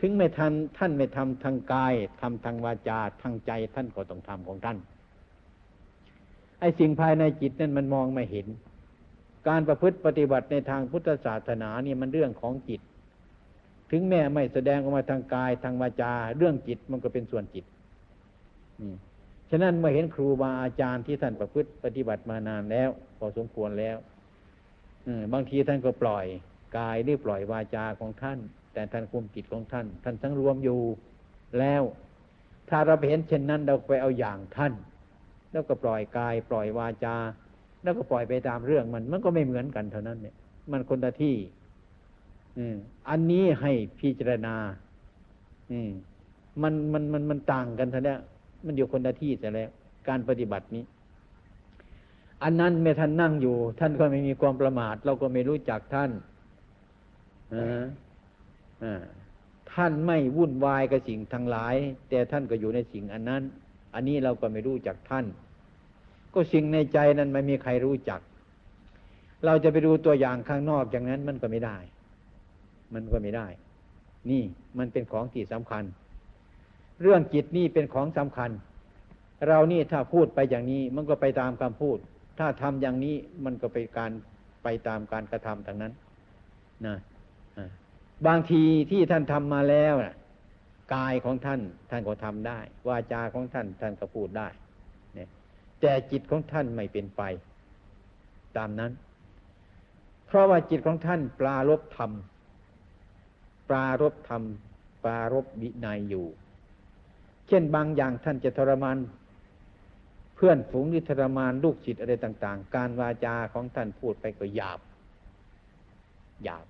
[0.00, 4.78] ถึงไม่ทันท่านไม่ทำทางกายทำทางวาจาทางใจท่านก็ต้องทำของท่าน
[6.60, 8.46] ไอ้สิ่งภายในจิตนั่นมันมองไม่เห็น
[9.48, 12.80] การประพฤติปฏิบัติในทางพุทธศาสนาเนี่ยมันเรื่องของจิต
[13.90, 17.64] ถึงแม้ไม่แสดงออกมาทางกายทางวาจา เรื่องจิตมันก็เป็นส่วนจิต
[19.50, 23.96] ฉะนั้นเมื่อเห็นครูบาอาจารย์ที่ท่านประพฤติปฏิบัติมานานแล้ว พอสมควรแล้ว
[25.32, 26.26] บางทีท่านก็ปล่อย
[26.78, 28.38] กายหรือปล่อยวาจาของท่าน
[28.72, 30.80] แต่ท่านคุมจิตของท่าน ท่านทั้งรวมอยู่
[31.58, 31.82] แล้ว
[32.70, 34.72] ถ้าเราไปเห็นเช่นนั้นเราไปเอาอย่างท่าน
[35.52, 37.16] แล้วก็ปล่อยกาย ปล่อยวาจา
[37.82, 40.34] แล้วก็ปล่อยไปตามเรื่องมัน มันก็ไม่เหมือนกันเท่านั้นเนี่ย
[40.72, 41.36] มันคนละที่
[43.08, 44.54] อันนี้ให้พิจารณา
[45.70, 45.78] อื
[46.62, 48.14] มันมันมันมันต่างกันซะแล้
[48.66, 49.70] มันอยู่คนละที่ซะแล้ว
[50.08, 50.84] การปฏิบัตินี้
[52.42, 56.10] อันนั้นเมื่อท่านนั่งอยู่ ท่านก็ไม่มีความประมาท เราก็ไม่รู้จักท่าน
[57.54, 59.02] อ่า
[59.72, 61.74] ท่านไม่วุ่นวายกับสิ่งทั้งหลาย
[62.08, 63.42] แต่ท่านก็อยู่ในสิ่งอันนั้น
[63.94, 65.26] อันนี้เราก็ไม่รู้จักท่าน
[66.34, 68.20] ก็สิ่งในใจนั้นไม่มีใครรู้จัก
[69.46, 71.78] เราจะไปดูตัวอย่างข้างนอกอย่างนั้นมันก็ไม่ได้
[72.94, 73.46] มันก็ไม่ได้
[74.30, 74.42] นี่
[74.78, 75.84] มันเป็นของที่สำคัญ
[77.02, 78.50] เรื่องจิตนี่เป็นของสำคัญ
[79.48, 81.98] เรานี่ถ้าพูดไปอย่างนี้มันก็ไปตามคำพูด
[82.38, 84.10] ถ้าทำอย่างนี้มันก็ไปการ
[84.62, 85.92] ไปตามการกระทำทางนั้น
[86.86, 86.96] นะ
[88.26, 90.16] บางทีที่ท่านทำมาแล้วนะ
[90.94, 92.58] กายของท่านท่านก็ทำได้
[92.88, 94.48] วาจาของท่านท่านก็พูดได้
[95.14, 95.28] เนี่ย
[95.80, 97.22] แต่จิตของท่านไม่เป็นไป
[98.56, 98.92] ตามนั้น
[100.26, 102.12] เพราะว่าจิตของท่านปลารบธรรม
[103.68, 104.42] ปลารบธรรม
[105.04, 106.26] ปลารบวินัยอยู่
[107.48, 108.96] เช่นบางอย่างท่านจะทรมาน
[110.36, 114.80] เพื่อนฝูงหรือทรมานลูกศิษย์อะไรต่าง ๆ การวาจาของท่านพูดไปก็หยาบ
[116.44, 116.66] หยาบ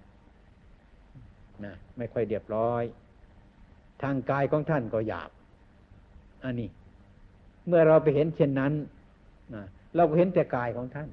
[1.65, 2.83] นะไม่ค่อยเรียบร้อย
[4.03, 5.31] ทางกายของท่านก็หยาบ
[6.45, 6.69] อันนี้
[7.67, 8.73] เมื่อเราไปเห็นเช่นนั้น
[9.55, 9.65] นะ
[9.95, 11.09] เราก็เห็นแต่กายของท่าน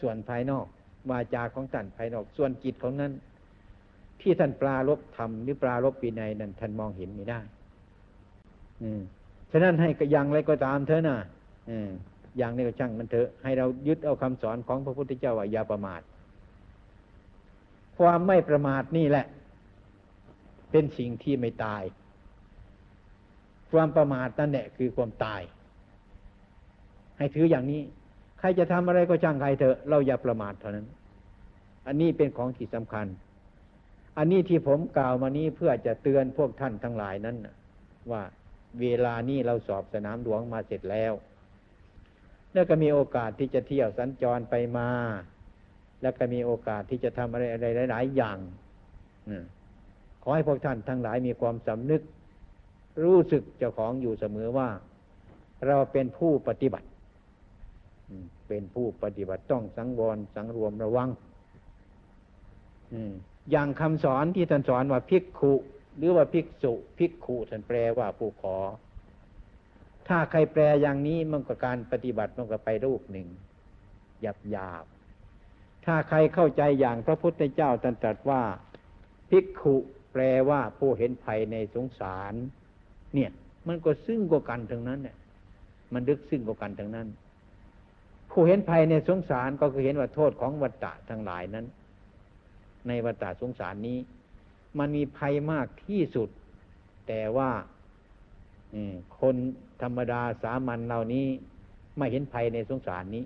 [0.00, 0.66] ส่วนภายนอก
[1.10, 3.12] วาจาของท่านภายนอก ส่วนจิตของนั้น
[4.20, 7.40] ที่ท่านปลารบธรรมหรือปลารบปีในนั้นท่านมองเห็นไม่ได้
[9.50, 11.16] ฉะนั้นให้ยังอะไรก็ตามเถอะนะ
[11.70, 11.90] อืม
[12.38, 16.00] อย่างนี้ก็ช่างมันเถอะ ให้เรายึดเอาคำสอนของพระพุทธเจ้าว่าอย่าประมาท
[17.98, 19.26] ความไม่ประมาทนี่แหละ
[20.70, 21.82] เป็นสิ่งที่ไม่ตาย
[23.70, 25.42] ความประมาทนั่นแหละคือความตาย
[27.18, 27.80] ให้ถืออย่างนี้
[28.38, 30.86] ใครจะทำอะไรก็ช่างใครเถอะ เราอย่าประมาทเท่านั้น
[31.86, 33.06] อันนี้เป็นของที่สำคัญ
[34.18, 37.36] อันนี้ที่ผมกล่าวมานี้เพื่อจะเตือนพวกท่านทั้งหลายนั้น
[38.10, 38.22] ว่า
[38.78, 41.12] เวลานี้เราสอบสนามหลวงมาเสร็จแล้ว
[42.52, 44.88] แล้วก็มีโอกาสที่จะเที่ยวสัญจรไปมา
[46.02, 48.38] แล้วก็มีโอกาสที่จะทำอะไรอะไรหลาย ๆ อย่าง
[50.22, 52.02] ขอให้พวกท่านทั้งหลายมีความสำนึก
[53.02, 54.68] รู้สึกเจ้าของอยู่เสมอว่า
[55.66, 56.86] เราเป็นผู้ปฏิบัติ
[58.48, 61.08] เป็นผู้ปฏิบัติต้องสังวรสังรวมระวัง
[63.50, 65.52] อย่างคำสอนที่ท่านสอนว่าภิกขุ
[65.96, 68.56] หรือว่าภิกษุภิกขุท่านแปลว่าผู้ขอ
[70.08, 73.28] ถ้าใครแปลอย่างนี้มันก็การปฏิบัติมันก็ไปรูปหนึ่ง
[74.20, 74.84] หยาบหยาบ
[75.84, 78.42] ถ้าใครเข้าใจอย่างพระพุทธเจ้าตรัสว่า
[79.30, 79.76] ภิกขุ
[80.12, 82.34] แปลว่าผู้เห็นภัยในสงสาร
[83.14, 83.30] เนี่ย
[83.68, 85.16] มันก็ซึ่งกว่ากันทั้งนั้นเนี่ย
[85.92, 87.08] มันดึกซึ่งกว่ากันทั้งนั้น
[88.30, 91.66] ผู้เห็นภัยในสงสารก็คือเห็นว่าโทษของวัฏฏะทั้งหลายนั้น
[92.88, 93.98] ในวัฏฏะสงสารนี้
[94.78, 96.28] มันมีภัยมากที่สุด
[97.08, 97.50] แต่ว่า
[99.20, 99.36] คน
[99.82, 101.26] ธรรมดาสามัญเหล่านี้
[101.98, 103.24] ไม่เห็นภัยในสงสารนี้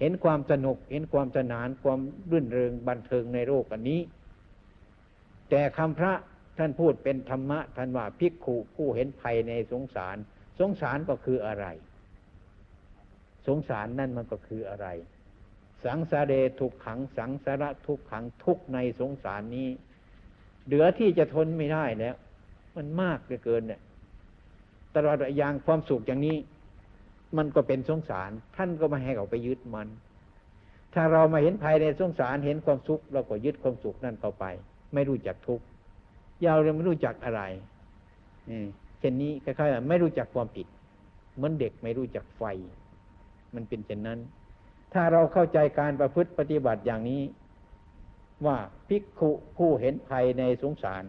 [0.00, 4.00] เห็นความสนุก เห็นความสนานความรื่นเริงบันเทิงในโลกอันนี้
[5.50, 6.12] แต่คำพระ
[6.58, 10.16] ท่านพูดเป็นธรรมะท่านว่าภิกขุผู้เห็นภัยในสงสาร
[10.60, 11.66] สงสารก็คืออะไร
[13.46, 14.86] สงสารนั่นมันก็คืออะไร
[15.84, 19.68] สังสารเดทุกขัง สังสาระทุกขังทุกในสงสารนี้
[20.66, 22.14] เหลือที่จะทนไม่ได้แล้ว
[22.76, 23.80] มันมากเหลือเกินเนี่ย
[24.94, 26.36] ตลอดอย่างความสุขอย่างนี้
[27.36, 29.88] มันก็เป็นสงสาร ท่านก็มาให้เขาไปยึดมัน
[30.94, 34.44] ถ้าเรามาเห็นภายในสงสารเห็นความสุขเราก็ยึดความสุขนั่นเข้าไป
[34.94, 35.64] ไม่รู้จักทุกข์
[36.44, 37.42] ยาวเลยไม่รู้จักอะไร
[38.98, 40.66] เช่นนี้คล้ายๆไม่รู้จักความผิด
[41.34, 42.42] เหมือนเด็กไม่รู้จักไฟ
[43.54, 44.18] มันเป็นเช่นนั้น
[44.92, 47.20] ถ้าเราเข้าใจการประพฤติปฏิบัติอย่างนี้
[48.46, 51.04] ว่าภิกขุผู้เห็นภัยในสงสาร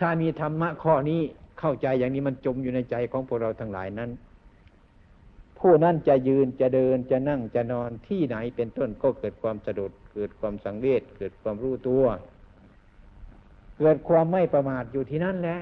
[0.00, 1.20] ถ้ามีธรรมะข้อนี้
[1.60, 4.10] เข้าใจอย่างนี้มันจมอยู่ในใจของพวกเราทั้งหลายนั้น
[5.58, 12.04] ผู้นั้นจะยืนจะเดินจะนั่งจะนอนที่ไหนเป็นต้นก็เกิดความสะดุดเกิดความสังเวชเกิดความรู้ตัว
[13.78, 15.60] เกิดความไม่ประมาทอยู่ที่นั่นแหละ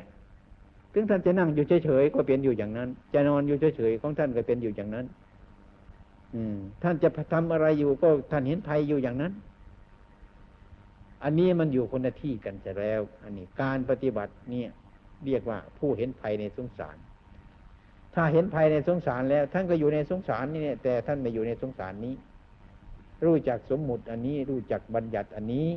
[0.92, 5.06] ถึงท่านจะนั่งอยู่เฉยๆก็เป็นอยู่อย่างนั้น จะนอนอยู่เฉยๆของท่านก็เป็นอยู่อย่างนั้น
[6.82, 9.32] ท่านจะทำอะไรอยู่ก็ท่านเห็นภัยอยู่อย่างนั้น
[11.24, 14.68] อันนี้มันอยู่คนละที่กันจะแล้ว อันนี้การปฏิบัติเนี่ย
[15.26, 16.96] เรียกว่าผู้เห็นภัยในสงสาร
[18.14, 22.14] ถ้าเห็นภัยในสงสารแล้ว ท่านก็อยู่ในสงสารนี่เนี่ยแต่ท่านไม่อยู่ในสงสารนี้
[23.24, 25.68] รู้จักสมมุติอันนี้รู้จักบัญญัติอันนี้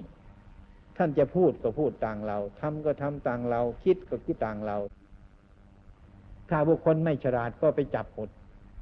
[0.98, 4.78] ท่านจะพูดก็พูดต่างเราทำก็ทำต่างเรา คิดก็คิดต่างเรา
[6.50, 8.30] ถ้าบุคคลไม่ฉลาดก็ไปจับหมด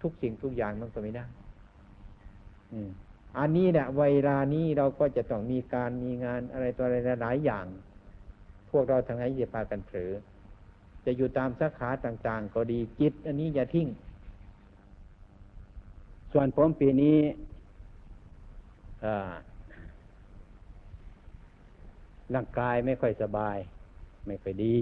[0.01, 1.25] ทุกสิ่งทุกอย่างมันก็ไม่ได้
[3.37, 7.65] อันนี้เนี่ยเวลานี้เราก็จะต้องมีการมีงานอะไรตัวอะไรหลายอย่าง
[8.69, 10.11] พวกเราทั้งหลายอย่าพากันเผลอ
[11.05, 13.87] จะอยู่ตามสาขาต่าง ๆ ก็ดีจิต อันนี้อย่าทิ้ง
[16.31, 17.17] ส่วนผมปีนี้
[22.35, 23.57] ร่างกายไม่ค่อยสบาย
[24.27, 24.77] ไม่ค่อยดี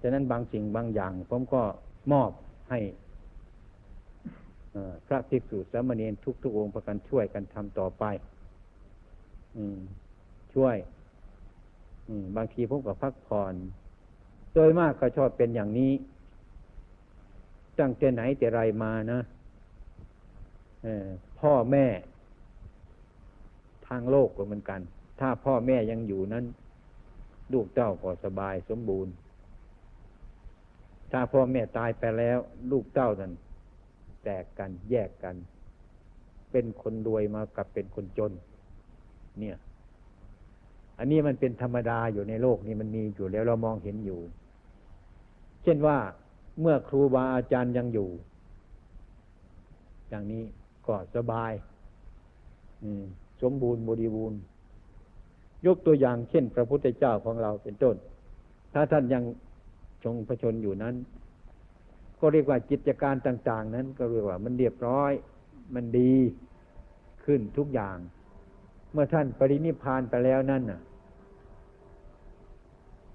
[0.00, 1.62] ฉะนั้นบางสิ่งบางอย่าง ผมก็
[2.12, 2.30] มอบ
[2.70, 2.78] ให้
[5.06, 6.12] พระภิกษุสามเณร
[6.42, 8.04] ทุกๆองค์ประกันช่วยกันทำต่อไป
[10.54, 10.76] ช่วย
[12.36, 13.54] บางทีผมก็พักผ่อน
[14.54, 15.92] โดยมากก็ชอบเป็นอย่างนี้
[17.78, 19.20] ตั้งแต่ไหนแต่ไรมานะ
[21.40, 21.86] พ่อแม่
[23.88, 24.80] ทางโลกก็เหมือนกัน
[25.20, 26.44] ถ้าพ่อแม่ยังอยู่นั้น
[27.52, 29.12] ลูกเต้าก็สบายสมบูรณ์
[31.12, 32.38] ถ้าพ่อแม่ตายไปแล้ว
[32.70, 33.32] ลูกเต้านั้น
[34.24, 35.36] แตกกันแยกกัน
[36.50, 38.32] เป็นคนรวยมากับเป็นคนจน
[39.40, 39.56] เนี่ย
[40.98, 44.20] อันนี้มันเป็นธรรมดาอยู่ในโลกนี้มันมีอยู่แล้วเรามองเห็นอยู่
[45.62, 45.98] เช่นว่า
[46.60, 48.08] เมื่อครูบาอาจารย์ยังอยู่
[50.08, 50.42] อย่างนี้
[50.86, 51.52] ก็สบาย
[53.42, 54.40] สมบูรณ์บริบูรณ์
[55.66, 57.96] ยกตัวอย่างเช่น พระพุทธเจ้าของเราเป็นต้น
[58.72, 59.22] ถ้าท่านยัง
[60.02, 60.94] ชงพระชนอยู่นั้น
[62.20, 65.12] ก็เรียกว่ากิจการต่าง ๆ นั้น ก็เรียกว่ามันเรียบร้อย
[65.74, 66.14] มันดี
[67.24, 67.96] ขึ้นทุกอย่าง
[68.92, 70.80] เมื่อท่านปรินิพานไปแล้วนั่นน่ะ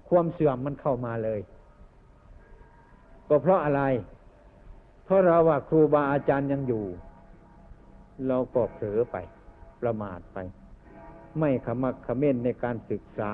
[0.08, 1.40] ความเสื่อมมันเข้ามาเลย
[3.28, 3.82] ก็เพราะอะไร
[5.04, 6.84] เพราะเราว่าครูบาอาจารย์ยังอยู่
[8.28, 9.16] เราก็เผลอไป
[9.82, 10.38] ประมาทไป
[11.38, 13.32] ไม่ขมักขม้นในการศึกษา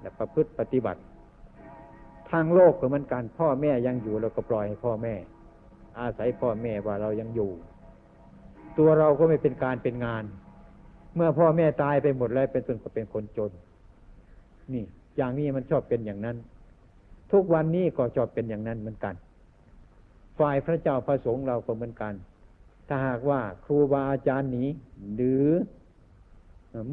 [0.00, 1.00] และประพฤติปฏิบัติ
[2.32, 5.14] ทางโลกก็เหมือนกัน พ่อแม่ยังอยู่เราก็ปล่อยให้พ่อแม่
[6.00, 7.50] อาศัยพ่อแม่ว่าเรายังอยู่
[8.78, 10.24] ตัวเราก็ไม่เป็นการเป็นงาน
[11.14, 13.50] เมื่อพ่อแม่ตายไปหมดแล้วเป็นตนก็เป็นคนจน
[14.72, 14.84] นี่
[15.16, 16.36] อย่างนี้มันชอบเป็นอย่างนั้น
[17.32, 19.14] ทุกวันนี้ก็ชอบเป็นอย่างนั้นเหมือนกัน
[20.38, 22.14] ฝ่ายพระเจ้าพระสงฆ์เราก็เหมือนกัน
[22.88, 24.64] ถ้าหากว่าครูบาอาจารย์หนี
[25.14, 25.46] หรือ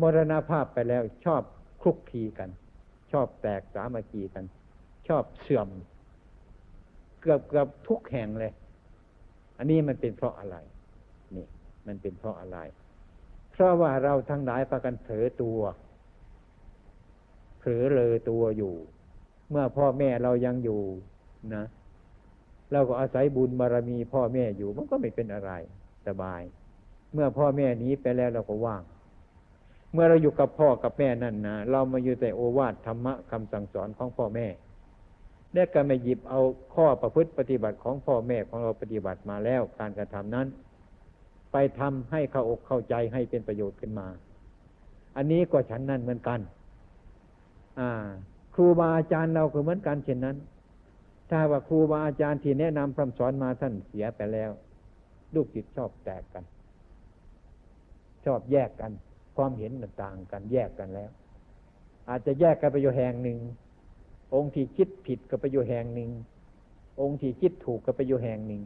[0.02, 1.42] มรณภาพไปแล้วชอบ
[1.82, 2.50] คลุกคลีกัน
[3.12, 4.46] ชอบแตกสามัคคีกัน
[5.08, 5.68] ชอบเสื่อม
[7.22, 8.54] เกือบเกือบทุกแห่งเลย
[9.58, 10.58] อันนี้มันเป็นเพราะอะไร
[11.36, 11.48] นี่
[11.88, 12.58] มันเป็นเพราะอะไร
[13.52, 15.60] เพราะว่าเราทั้งหลายพากันเผลอตัว
[17.60, 18.74] เผลอเลยตัวอยู่
[19.50, 20.82] เมื่อพ่อแม่เรายังอยู่
[21.56, 21.66] นะ
[22.72, 25.52] เราก็อาศัยบุญบารรมีพ่อแม่อยู่มันก็ไม่เป็นอะไร
[26.08, 26.42] สบาย
[27.14, 28.84] เมื่อพ่อแม่นี้ไปแล้วเราก็ว่าง
[29.94, 34.48] เมื่อเราอยู่กับพ่อกับแม่นั่นนะเรามาอยู่แต่โอวาทธรรมะคำสั่งสอนของพ่อแม่
[35.56, 36.42] และก็ไม่หยิบเอา
[36.74, 40.48] ข้อประพฤติปฏิบัติของพ่อแม่ของเราปฏิบัติมาแล้ว การกระทำนั้น
[41.52, 44.08] ไปทำให้เข้าอกเข้าใจให้เป็นประโยชน์ขึ้นมา
[45.16, 46.40] อันนี้ก็ฉันนั่นเหมือนกัน
[47.80, 47.92] อ่า
[48.54, 50.38] ครูบาอาจารย์เราก็เหมือนกันเช่นนั้น
[51.30, 54.52] ถ้าว่าครูบาอาจารย์ที่แนะนำพร่ำสอนมาท่านเสียไปแล้ว
[55.36, 56.44] ลูกจิตชอบแตกกัน
[58.26, 58.92] ชอบแยกกัน
[59.38, 61.10] ความเห็นต่างกัน แยกกันแล้ว
[62.10, 63.38] อาจจะแยกกันไปอยู่แห่งหนึ่ง
[64.34, 66.10] องค์ที่คิดผิดก็ไปอยู่แห่งหนึ่ง
[67.02, 68.62] องค์ที่คิดถูกก็ไปอยู่แห่งหนึ่ง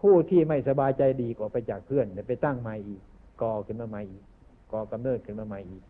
[0.00, 3.02] ผู้ที่ไม่สบายใจดีก็ไปจากเพื่อนไปตั้งใหม่อีก
[3.42, 4.24] ก่อขึ้นมาใหม่อีก
[4.72, 5.82] ก่อกำเนิดขึ้นมาใหม่อีก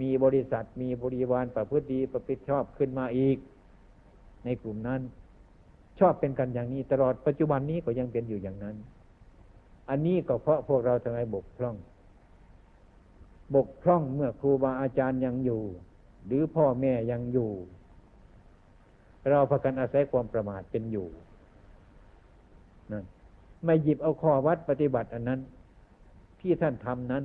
[0.00, 3.36] มีบริษัทมีบริวารประพฤติดีประพฤติชอบขึ้นมาอีก
[4.44, 5.00] ในกลุ่มนั้น
[6.00, 8.76] ชอบเป็นกันอย่างนี้ตลอดปัจจุบันนี้ก็ยังเป็นอยู่อย่างนั้น
[9.90, 11.76] อันนี้ก็เพราะพวกเราทำไมบกพร่อง
[13.54, 15.62] บกพร่องเมื่อครูบาอาจารย์ยังอยู่
[16.26, 17.50] หรือพ่อแม่ยังอยู่
[19.30, 21.08] เราพากันอาศัยความประมาทเป็นอยู่
[22.92, 23.04] นั่น
[23.64, 25.40] ไม่หยิบเอาข้อวัดปฏิบัติอันนั้น
[26.40, 27.24] ที่ท่านทำนั้น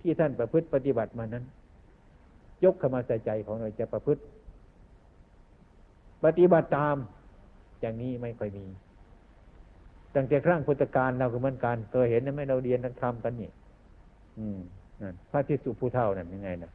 [0.00, 1.44] ที่ท่านประพฤติปฏิบัติมานั้น
[2.64, 4.22] ยกเข้ามาใส่ใจของเราจะประพฤติ
[6.24, 6.96] ปฏิบัติตาม
[7.80, 8.66] อย่างนี้ไม่ค่อยมี
[10.14, 13.50] ตั้งแต่ครั้งพุทธกาลเราก็เหมือนกันเคยเห็นนะไม่เราเรียนนักธรรมกันนี่
[14.38, 14.58] อืม
[15.02, 16.70] นั่นพระที่สุภูเท่านั่นยังไงนะ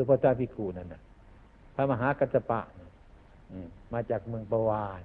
[0.00, 1.02] คือพระเจ้าพิคูนั่นนะ
[1.74, 2.60] พระมหากัจจปะ
[3.92, 5.02] มาจากเมืองปวาน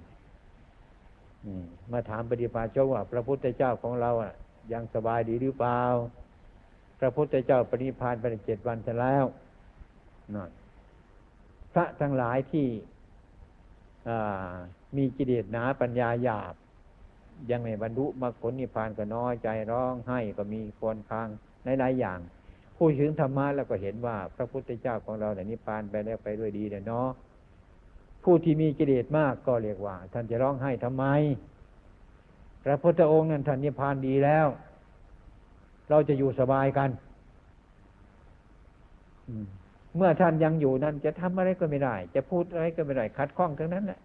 [1.92, 4.34] มาถามปฏิภาชว่า พระพุทธเจ้าของเราอะ
[4.72, 5.80] ยังสบายดีหรือเปล่า
[7.00, 9.24] พระพุทธเจ้าปฏิพานไปเจ็ดวันแล้ว
[10.34, 10.50] นั่น
[11.72, 12.66] พระทั้งหลายที่
[14.96, 16.54] มีกิเลสหนาปัญญาหยาบ
[17.50, 21.28] ยังไม่บรรลุมรรคผลนิพพานก็น้อยใจร้องไห้ก็มีควรคาง
[21.64, 22.20] ในหลายอย่าง
[22.76, 27.08] ผู้ถึงธรรมะแล้วก็เห็นว่า พระพุทธเจ้าของเราเนี่ยนิพพานไปแล้วไปด้วยดีเนาะ
[28.24, 31.04] ผู้ที่มีกิเลสมากก็เรียกว่า ท่านจะร้องไห้ทำไม
[32.64, 34.46] พระพุทธองค์นั้นท่านนิพพานดีแล้ว
[35.90, 36.90] เราจะอยู่สบายกัน
[39.96, 44.00] เมื่อท่านยังอยู่นั้น จะทำอะไรก็ไม่ได้ จะพูดอะไรก็ไม่ได้ขัดข้องทั้งนั้นแหละ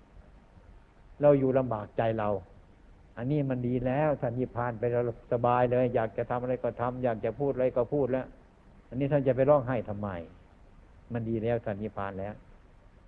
[1.22, 2.30] เราอยู่ลำบากใจเรา
[3.17, 5.01] อันนี้มันดีแล้วท่านนิพพานไปเรา
[5.34, 8.28] สบายเลย อยากจะทำอะไรก็ทำอยากจะพูดอะไรก็พูดแล้ว
[8.90, 10.10] อันนี้ท่านจะไปร้องไห้ทำไม
[11.14, 12.34] มันดีแล้วท่านนิพพานแล้ว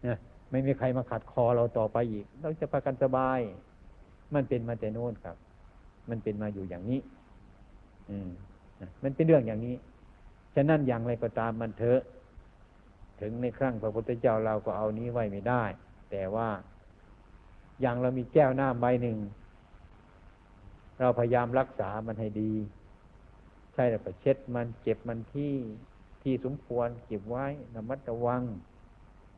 [0.02, 0.18] เนี่ย
[0.52, 3.40] ไม่มีใครมาขัดคอเราต่อไปอีก เราจะพากันสบาย
[4.34, 5.36] มันเป็นมาแต่โน้นครับ
[6.10, 7.02] มันเป็นมาอยู่อย่างนี้
[8.10, 8.30] อืม
[8.82, 9.76] นะมันเป็นเรื่องอย่างนี้
[10.56, 12.02] ฉะนั้นอย่างไรก็ตามมันเถอะ
[13.22, 15.64] ถึงในครั้งพระพุทธเจ้าเราก็เอานี้ไว้ไม่ได้
[16.12, 16.50] แต่ว่า
[17.82, 19.18] อย่างเรามีแก้วน้ำใบหนึ่ง
[21.00, 22.52] เราพยายามรักษามันให้ดี
[23.74, 25.56] ใช่แล้วก็เช็ดมันเก็บมันที่
[26.22, 27.46] ที่สมควรเก็บไว้
[27.76, 28.44] ระมัดระวัง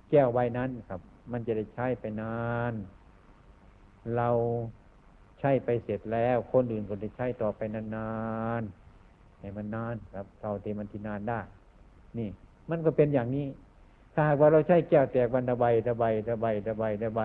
[0.09, 2.38] แก้วใบนั้นครับ มันจะได้ใช้ไปนา
[2.71, 2.73] น
[4.15, 4.29] เรา
[5.39, 8.11] ใช้ไปเสร็จแล้ว คนอื่นก็ได้ใช้ต่อไปนา
[8.61, 11.39] นๆให้มันนานครับเท่าที่มันที่นานได้
[12.17, 12.29] นี่
[12.69, 13.47] มันก็เป็นอย่างนี้
[14.13, 17.21] ถ้าหากว่าเราใช้แก้วแตกวันละใบละใบละใบละใบละใบ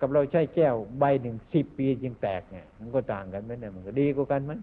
[0.00, 4.60] กับเราใช้แก้วใบหนึ่งสิบปีจึงแตกเนี่ย มันก็ต่างกันไหมเนี่ยมันก็ดีกว่ากันมั้ย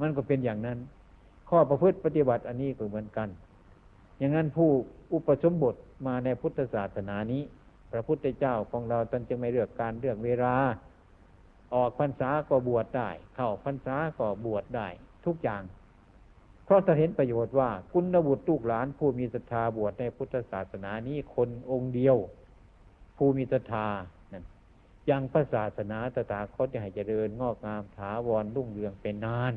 [0.00, 0.78] มันก็เป็นอย่างนั้น
[1.48, 3.28] ข้อประพฤติปฏิบัติอันนี้ก็เหมือนกัน
[4.18, 4.70] อย่างนั้นผู้
[5.12, 5.74] อุปสมบท
[6.06, 7.42] มาในพุทธศาสนานี้
[7.92, 10.54] พระพุทธเจ้าของเราตนจึงไม่เลือกการเลือกเวลา
[11.74, 14.88] ออกพรรษาก็บวชได้ เข้าพรรษาก็บวชได้
[15.26, 15.62] ทุกอย่าง
[16.64, 22.16] เพราะจะเห็นประโยชน์ว่า คุณบุตรลูกหลาน ผู้มีศรัทธาบวชในพุทธศาสนานี้คนองค์เดียว
[23.16, 23.86] ผู้มีศรัทธา
[25.10, 29.52] ยังพระศาสนาตถาคตจะให้เจริญงอกงามถาวรรุ่งเรืองเป็นนาน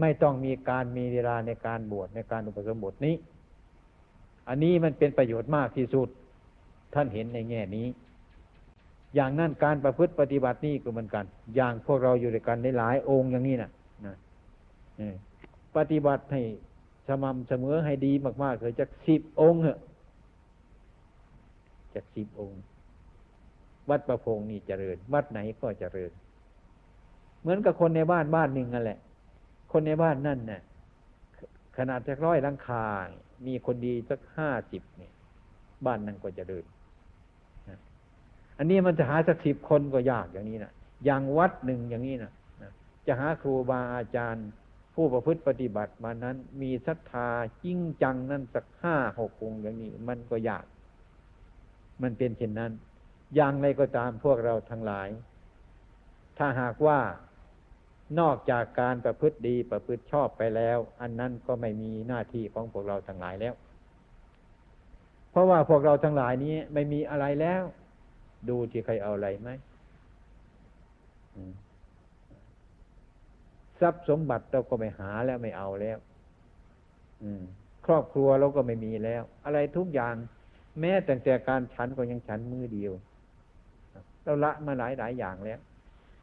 [0.00, 3.16] ไม่ต้องมีการมีเวลาในการบวชในการอุปสมบทนี้
[4.48, 6.08] อันนี้มันเป็นประโยชน์มากที่สุด
[6.94, 7.86] ท่านเห็นในแง่นี้
[9.14, 11.24] อย่างนั้นการประพฤติปฏิบัตินี่ก็เหมือนกัน
[11.54, 13.70] อย่างพวกเราอยู่ด้วยกันในหลายองค์อย่างนี้นะ
[14.06, 14.16] นะ
[15.76, 16.42] ปฏิบัติให้
[17.08, 18.12] สม่ำเสมอให้ดี
[18.42, 19.80] มากๆเลยจากสิบองค์เหอะ
[21.94, 22.60] จากสิบองค์
[23.90, 26.10] วัดประพงนี่เจริญ วัดไหนก็เจริญ
[27.40, 28.98] เหมือนกับคนในบ้านบ้านหนึ่งนั่นแหละ
[29.72, 30.62] คนในบ้านนั่นน่ะ
[31.76, 32.84] ขนาดจะร้อยลังคา
[33.46, 35.12] มีคนดีสักห้าสิบเนี่ย
[35.86, 36.64] บ้านนั้นก็เจริญ
[38.58, 40.72] อันนี้มันจะหาสักสิบคนก็ยากอย่างนี้นะ
[41.04, 42.32] อย่างวัดหนึ่งอย่างนี้นะ
[43.06, 44.48] จะหาครูบาอาจารย์
[44.94, 47.28] ผู้ประพฤติปฏิบัติมานั้น มีศรัทธา
[47.64, 50.64] จริงจังนั้นสักห้าหกองค์อย่างนี้ มันก็ยาก
[52.02, 52.72] มันเป็นเช่นนั้น
[53.34, 55.08] อย่างไรก็ตามพวกเราทั้งหลาย
[56.38, 56.98] ถ้าหากว่า
[58.20, 63.54] นอกจากการประพฤติดีประพฤติชอบไปแล้ว อันนั้นก็ไม่มีหน้าที่ของพวกเราทั้งหลายแล้ว
[65.30, 67.62] เพราะว่าพวกเราทั้งหลายนี้ไม่มีอะไรแล้ว
[68.48, 69.50] ดูที่ใครเอาอะไรไหม
[73.80, 75.98] ทรัพย์สมบัติเราก็ไม่หาแล้วไม่เอาแล้ว
[77.86, 80.14] ครอบครัวเราก็ไม่มีแล้ว อะไรทุกอย่าง
[80.80, 82.92] แม้แต่แต่การฉันก็ยังฉันมือเดียว
[84.24, 85.60] เราละมาหลายหลายอย่างแล้ว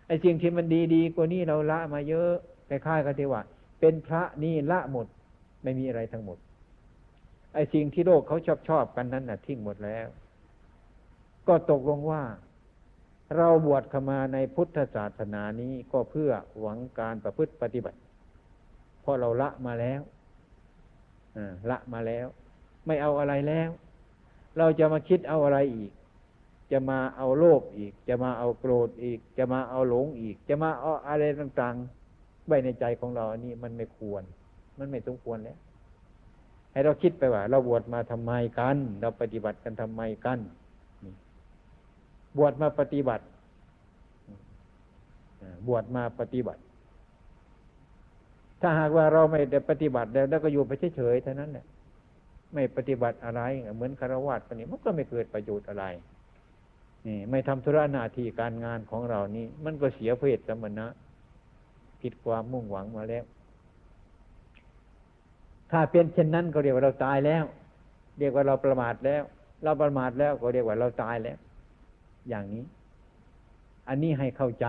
[0.07, 2.31] ไอ้สิ่งที่มันดีดีกว่านี้เราละมาเยอะ
[2.69, 3.41] คล้ายกันที่ว่า
[3.79, 5.07] เป็นพระนี่ละหมด
[5.63, 6.37] ไม่มีอะไรทั้งหมด
[7.53, 10.07] ไอ้สิ่งที่โลกเขาชอบชอบกันนั้นน่ะทิ้งหมดแล้ว
[11.47, 12.23] ก็ตกลงว่า
[13.37, 17.99] เราบวชเข้ามาในพุทธศาสนานี้ก็เพื่อหวังการประพฤติปฏิบัติ
[19.01, 20.01] เพราะเราละมาแล้ว
[21.69, 22.27] ละมาแล้ว
[22.85, 23.69] ไม่เอาอะไรแล้ว
[24.57, 25.91] เราจะมาคิดเอาอะไรอีก
[26.71, 34.23] จะมาเอาโลภอีก จะมาเอาโกรธอีก จะมาเอาหลงอีก จะมาเอาอะไรต่างๆไว้ในใจของเราอันนี้มันไม่ควร
[34.77, 35.57] มันไม่สมควรแล้ว
[36.71, 40.39] ให้เราคิดไปว่า เราบวชมาทำไมกัน เราปฏิบัติกันทำไมกัน
[42.37, 43.25] บวชมาปฏิบัติ
[45.67, 46.61] บวชมาปฏิบัติ
[48.61, 51.65] ถ้าหากว่าเราไม่ได้ปฏิบัติแล้วก็อยู่ไปเฉยๆเท่านั้นแหละ
[52.53, 53.41] ไม่ปฏิบัติอะไร
[53.75, 55.85] เหมือนคารวะคนนี้มันก็ไม่เกิดประโยชน์อะไร
[57.07, 60.87] นี่ไม่ทำธุระหน้าที่การงานของเรานี่มันก็เสียเพศสมณะ
[62.01, 63.23] ผิดความมุ่งหวังมาแล้ว
[65.71, 67.43] ถ้าเป็นเช่นนั้นก็เรียกว่าเราตายแล้ว
[68.19, 69.23] เรียกว่าเราประมาทแล้ว
[69.63, 71.37] เราประมาทแล้วก็เรียกว่าเราตายแล้ว
[72.29, 72.63] อย่างนี้
[73.87, 74.67] อันนี้ให้เข้าใจ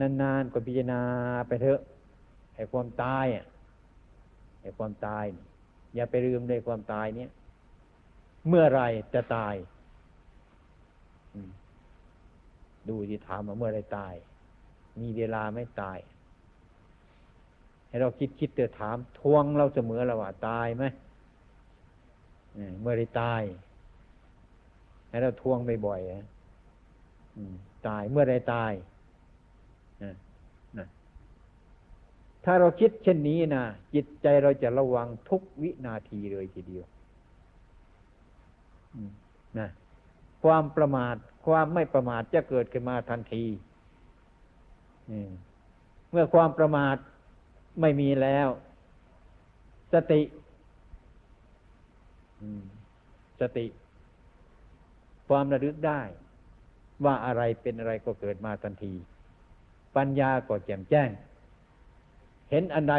[0.00, 1.00] นานๆก็พิจารณา
[1.48, 1.80] ไปเถอะ
[2.54, 3.46] ไอ้ความตายอะ
[4.62, 5.24] ไอ้ความตาย
[5.94, 7.30] อย่าไปลืมเลยความตายเนี้ย
[8.48, 8.82] เมื่อไร
[9.14, 9.54] จะตาย
[12.88, 14.14] ดูที่ถามมาเมื่อไรตาย
[15.00, 15.98] มีเวลาไม่ตาย
[17.88, 20.84] ให้เราคิดคิดเตอถาม ทวงเราเสมอเราว่าตายไหม
[22.80, 23.42] เมื่อไรตาย
[25.08, 28.72] ให้เราทวงบ่อยๆตายเมื่อไรตาย
[32.44, 33.64] ถ้ถ้าเราคิดเช่นนี้นะ
[33.94, 36.86] จิตใจเราจะระวังทุกวินาทีเลยทีเดียว
[39.58, 39.68] นะ
[40.44, 41.16] ความประมาท
[41.46, 43.44] ความไม่ประมาทจะเกิดขึ้นมาทันที
[46.10, 46.96] เมื่อความประมาท
[47.80, 48.48] ไม่มีแล้ว
[49.92, 50.22] สติ
[53.40, 53.66] สติ
[55.28, 56.00] ความระลึกได้
[57.04, 58.92] ว่าอะไรเป็นอะไรก็เกิดมาทันที
[59.96, 61.10] ปัญญาก็แจ่มแจ้ง
[62.50, 62.96] เห็นอันใด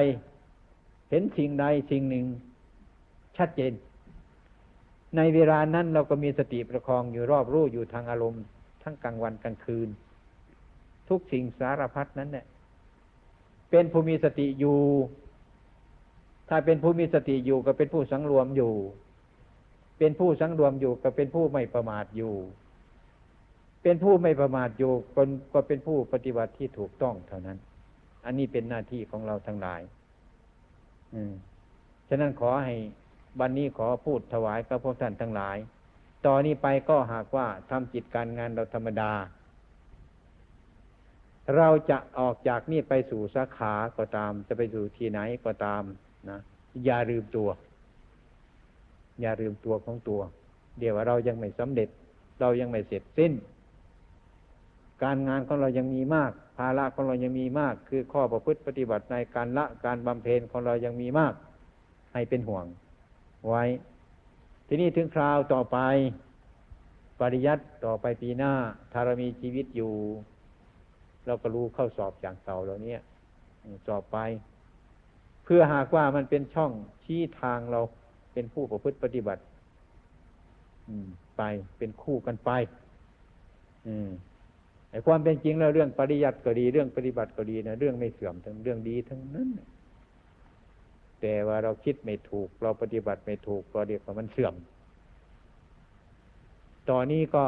[1.10, 2.26] เห็นสิ่งใดสิ่งหนึ่ง
[3.38, 3.74] ชัดเจน
[5.18, 8.43] ในเวลานั้นเราก็มีสติประคองอยู่รอบรู้อยู่ทางอารมณ์
[8.84, 9.89] ทั้งกลางวันกลางคืน
[11.10, 12.45] ทุกสิ่งสารพัดนั้นเนี่ย
[13.70, 14.80] เป็นผู้มีสติอยู่
[16.49, 18.74] ถ้าเป็นผู้มีสติอยู่ก็เป็นผู้สังรวมอยู่
[19.99, 22.34] เป็นผู้สังรวมอยู่ก็เป็นผู้ไม่ประมาทอยู่
[23.84, 24.91] เป็นผู้ไม่ประมาทอยู่
[25.53, 27.57] ก็เป็นผู้ปฏิบัติที่ถูกต้องเท่านั้น
[28.26, 29.82] อันนี้เป็นหน้าที่ของเราทั้งหลาย
[31.14, 31.34] อืม
[32.07, 32.76] ฉะนั้นขอให้
[33.39, 35.57] บันนี้ขอพูดถวายกับพวกท่านทั้งหลาย
[36.25, 39.11] ต่อนนี้ไปก็หากว่าทำจิตการงานเราธรรมดา
[41.55, 45.84] เราจะออกจากนี่ไปสู่สาขาก็ตาม จะไปสู่ที่ไหนก็ตาม
[46.30, 46.39] นะ
[46.86, 47.49] อย่าลืมตัว
[49.21, 50.21] อย่าลืมตัวของตัว
[50.80, 51.89] เดี๋ยวว่าเรายังไม่สำเร็จ
[52.39, 53.34] เรายังไม่เสร็จสิ้น
[55.03, 61.34] การงานของเรายังมีมาก ภาระของเรายังมีมาก คือข้อประพฤติปฏิบัติในการละการบำเพ็ญของเรายังมีมาก
[62.13, 62.65] ให้เป็นห่วง
[63.48, 63.64] ไว้
[64.68, 65.78] ทีนี้ถึงคราวต่อไป
[67.20, 68.54] ปริยัติต่อไปปีหน้า
[68.92, 69.94] ถ้าเรามีชีวิตอยู่
[71.26, 72.96] เราก็รู้เข้าสอบอย่างเก่าเหล่านี้
[73.88, 74.18] สอบไป
[75.44, 76.72] เพื่อหากว่ามันเป็นช่อง
[77.04, 77.82] ชี้ทางเรา
[78.34, 79.42] เป็นผู้ประพฤติปฏิบัติ
[81.38, 81.42] ไป
[81.78, 82.52] เป็นคู่กันไป
[84.92, 89.50] ไอ้ความเป็นจริงแล้วเรื่องปริยัติก็ดี เรื่องปฏิบัติก็ดีนะเรื่องไม่เสื่อมทั้งเรื่องดีทั้งนั้น
[91.22, 94.55] แต่ว่าเราคิดไม่ถูก เราปฏิบัติไม่ถูกก็เรียกว่ามันเสื่อม
[96.89, 97.45] ตอนนี้ก็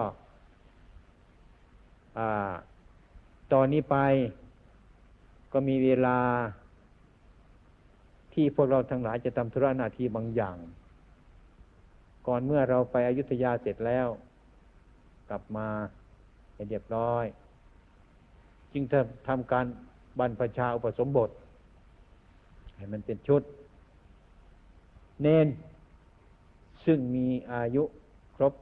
[3.54, 3.98] ตอนนี้ไป
[5.54, 6.18] ก็มีเวลา
[8.34, 10.58] ที่พวกเราทั้งหลายจะทำธุระหน้าที่บางอย่าง
[12.28, 14.08] ก่อนเมื่อเราไปอยุธยาเสร็จแล้ว
[15.30, 15.68] กลับมา
[16.54, 17.26] ให้เรียบร้อย
[18.74, 19.66] จึงทำทำการ
[20.20, 21.30] บรรพชาอุปสมบท
[22.76, 23.42] ให้มันเป็นชุด
[25.22, 25.48] เนน
[26.86, 27.84] ซึ่งมีอายุ
[28.36, 28.54] ครบ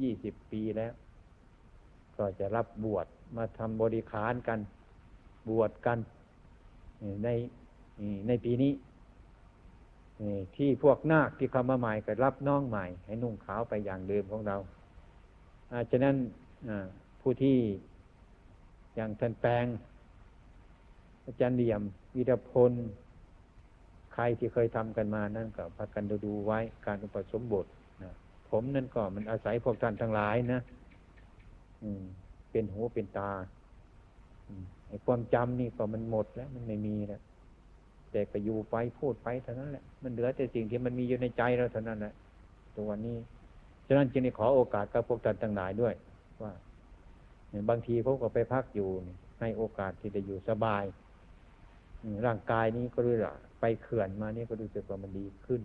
[0.00, 0.92] ยี่สิบปีแล้ว
[2.16, 3.06] ก็จะรับบวช
[3.36, 4.58] มาทำบริขารกัน
[5.48, 5.98] บวชกัน
[7.24, 7.28] ใน
[8.28, 8.72] ในปีนี้
[10.56, 14.56] ที่พวกนาคที่เข้ามาใหม่ก็รับน้องใหม่ ให้นุ่งขาวไปอย่างเดิมของเรา
[15.70, 16.16] อาฉะนั้น
[17.20, 17.58] ผู้ที่
[18.94, 19.66] อย่างท่านแปลง
[21.24, 21.82] อาจารย์เดี่ยม
[22.14, 22.72] วิรพล
[24.18, 27.66] ครที่เคยทำกันมานั่นก็พักกันดูดูไว้การอุปสมบท
[28.02, 28.12] นะ
[28.50, 30.60] ผมนั่นก็มันอาศัยพวกท่านทั้งหลายนะ
[31.82, 32.02] อืม
[32.50, 33.30] เป็นหูเป็นตา
[34.88, 37.20] ไอ้ความจำนี่ก็มันหมดแล้ว มันไม่มีแล้ว
[38.10, 42.14] แต่ก็อยู่ไปพูดไปเท่านั้นแหละมันเหลือแต่สิ่งที่มันมีอยู่ในใจเราเท่านั้นแหละ
[42.74, 43.16] ตัววันนี้
[43.86, 45.94] ฉะนั้นจึงได้ขอโอกาสกับพวกท่านต่างหลายด้วย
[46.42, 46.52] ว่า
[47.70, 48.88] บางทีเขาก็ไปพักอยู่
[49.40, 50.84] ให้โอกาสที่จะอยู่สบาย
[52.26, 55.62] ร่างกายนี้ก็รู้ละ ไปเขื่อนมานี่ก็รู้สึกว่ามันดีขึ้น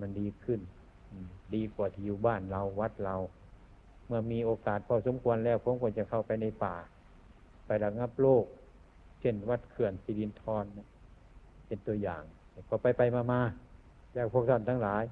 [0.00, 0.60] มันดีขึ้น
[1.54, 3.16] ดีกว่าที่อยู่บ้านเราวัดเรา
[4.06, 6.76] เมื่อมีโอกาสพอสมควรแล้วผมก็จะเข้าไปในป่า
[7.66, 8.44] ไประงับโลก
[9.20, 10.64] เช่นวัดเขื่อนสิรินทร
[11.66, 12.22] เป็นตัวอย่าง
[12.68, 13.40] ก็ไปไปมามา
[14.16, 15.04] จากพวกท่านทั้งหลาย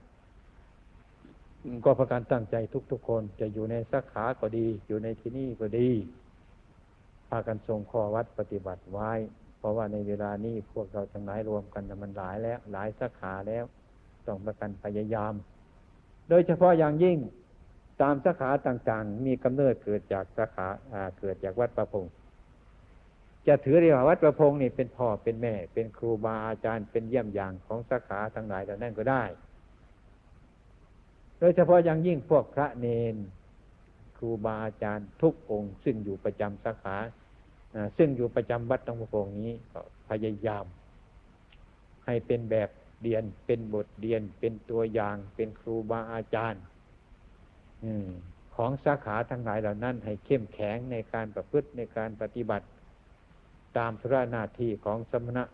[1.85, 2.57] ก็ประการตั้งใจ
[2.91, 5.91] ทุกๆคน จะอยู่ในสักขาก็ดี อยู่ในที่นี่ก็ดี
[7.29, 9.13] พากันทรงข้อวัดปฏิบัติไว้
[9.67, 13.65] ราะว่าในเวลานี้พวกเราทั้งหลายรวมกันมันหลายแล้ว หลายสักขาแล้ว
[14.27, 15.35] ต้องประกันพยายาม
[16.29, 17.19] โดยเฉพาะอย่างยิ่ง
[18.03, 20.67] ตามสาขาต่างๆ มีกำเนิดเกิดจากสาขา
[21.19, 22.13] เกิดจากวัดประพงศ์
[23.47, 29.25] จะถือเรียกว่าวัดประพงศ์นี่เป็นพ่อเป็นแม่ เป็นครูบาอาจารย์เป็นเยี่ยมอย่างของสาขาทั้งหลายเหล่นั้นก็ได้
[31.39, 33.17] โดยเฉพาะอย่างยิ่งพวกพระเนน
[34.17, 36.97] ครูบาอาจารย์ทุกองค์ซึ่งอยู่ประจำสาขา
[37.97, 40.65] ซึ่งอยู่ประจำวัดตงประพงนี้ก็พยายาม
[42.05, 42.71] ให้เป็นแบบ
[43.03, 46.63] เรียนเป็นบทเรียนเป็นตัวอย่างเป็นครูบาอาจารย์
[48.55, 52.67] ของสาขาทั้งหลายเหล่านั้น ให้เข้มแข็งในการประพฤติในการปฏิบัติ
[53.79, 55.45] ตามธุระหน้าที่ของสมณะ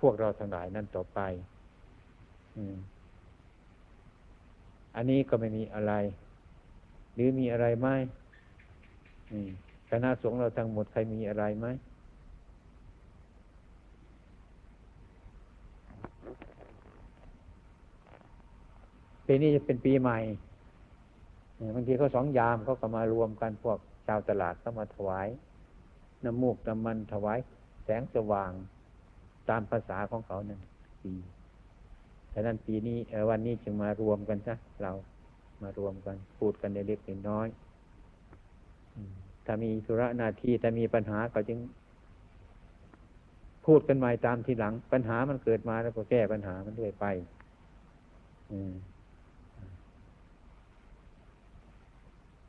[0.00, 1.20] พวกเราทั้งหลายนั่นต่อไป
[4.96, 5.92] อันนี้ก็ไม่มีอะไร
[7.14, 7.88] หรือมีอะไรไหม
[9.94, 11.66] คณะสงฆ์เราทั้งหมดใครมีอะไรไหม
[19.26, 20.18] ปีนี้จะเป็นปีใหม่
[21.74, 25.28] บางทีเขาสองยามเขาก็มารวมกันพวกชาวตลาดก็มาถวาย
[26.24, 27.38] น้ำมูกน้ำมันถวาย
[27.84, 28.52] แสงสว่าง
[29.48, 30.60] ตามภาษาของเขาหนึ่ง
[31.02, 31.14] ปี
[32.32, 32.98] ฉะนั้นปีนี้
[33.30, 34.92] วันนี้จึงมารวมกันซะเรา
[35.62, 37.48] มารวมกันพูดกันในเล็กน้อย
[38.96, 39.02] อื
[39.46, 41.58] ถ้ามีธุระหน้าที่ถ้ามีปัญหาก็จึง
[43.66, 47.06] พูดกันใหม่ตามทีหลัง ปัญหามันเกิดมาแล้วก็แก้ปัญหามันด้วยไป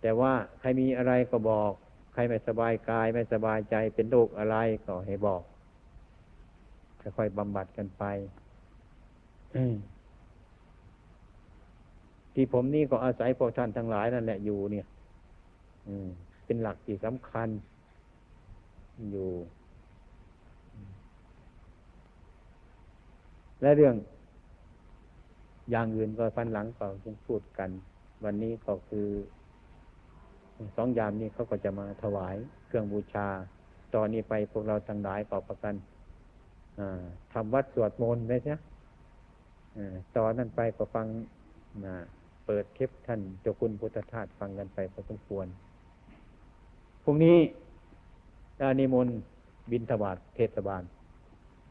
[0.02, 1.72] แต่ว่าใครมีอะไรก็บอก
[2.14, 5.42] ใครไม่สบายกาย ไม่สบายใจเป็นโรคอะไรก็ให้บอก
[7.18, 8.04] ค่อยๆบำบัดกันไป
[12.34, 14.86] ที่ผมนี่ก็อาศัยพวกท่านทั้งหลายนั่นแหละอยู่เนี่ย
[16.46, 17.50] เป็นหลักที่สำคัญ
[19.12, 19.30] อยู่
[23.62, 23.96] และเรื่อง
[25.72, 27.70] อย่างอื่นก็ฟันหลังก็ยังพูดกัน
[28.24, 29.08] วันนี้ก็คือ
[30.76, 32.36] สองยามนี้เขาก็จะมาถวาย
[32.66, 33.28] เครื่องบูชา
[33.96, 35.76] ตอนนี้ไปพวกเราทั้งหลายก็ประกัน
[37.34, 38.56] ทำวัดสวดมนต์ไหมใช่
[40.18, 41.06] ตอนนั้นไปก็ฟัง
[42.46, 45.48] เปิดเทปท่านเจ้าคุณพุทธทาสฟังกันไปพอสมควร
[47.04, 47.38] พรุ่งนี้
[48.60, 49.16] ดานิมนต์
[49.72, 50.84] บินทบาทเทศบาล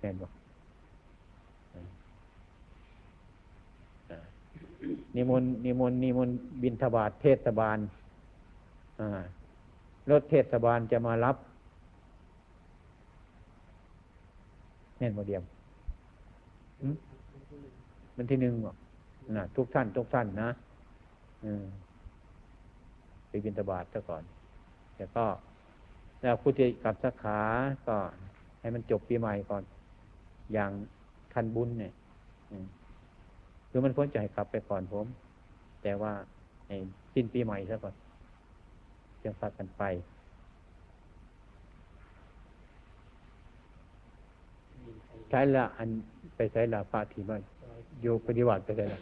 [0.01, 0.29] แน่นบ่
[5.17, 7.79] นิมนต์นิมนต์นิมนต์บินทบาทเทศบาล
[10.11, 11.37] รถเทศบาลจะมารับ
[14.99, 15.43] เน่นโมเดียม
[18.17, 18.55] มันที่หนึ่ง
[19.37, 20.49] นะทุกท่าน ทุกท่านนะ
[23.29, 24.23] ไปบินตบาทซะก่อน
[25.03, 25.27] แต่ก็
[26.21, 27.39] แล้วผู้ที่กลับสาขา
[27.87, 27.97] ก็
[28.61, 29.63] ให้มันจบปีใหม่ก่อน
[30.53, 30.71] อย่าง
[31.33, 31.93] ทันบุญเนี่ย
[33.71, 35.07] คือมันพ้นใจกลับไปก่อนผม
[35.83, 36.13] แต่ว่า
[36.67, 36.77] ให้
[37.15, 37.95] สิ้นปีใหม่ซะก่อน
[39.23, 39.83] จึงพากันไป
[45.31, 45.89] ใช้ละอัน
[46.37, 47.41] ไปใช้ละพระที่มัน
[48.03, 49.01] อยู่ปฏิบัติไปใช้ละ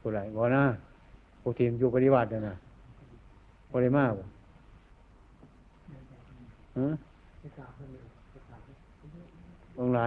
[0.00, 0.64] ผู้ไรบอกนะ
[1.40, 2.56] ผู้ทีมอยู่ปฏิบัตินะ
[3.72, 4.12] บริมาก
[6.78, 6.88] ฮะ
[9.78, 10.02] องไร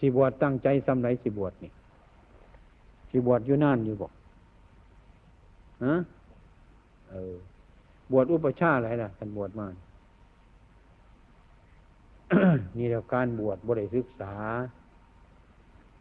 [0.00, 1.70] สิบวชตั้งใจสำไรสิบวชนี่
[3.10, 4.12] สิบวชอยู่นานอยู่บอก
[5.84, 5.94] ฮะ
[7.10, 7.34] เออ
[8.12, 9.66] บวชอุปชาอะไรล่ะท่านบวชมา
[12.78, 14.34] นี่แล้วการบวชบริศึกษา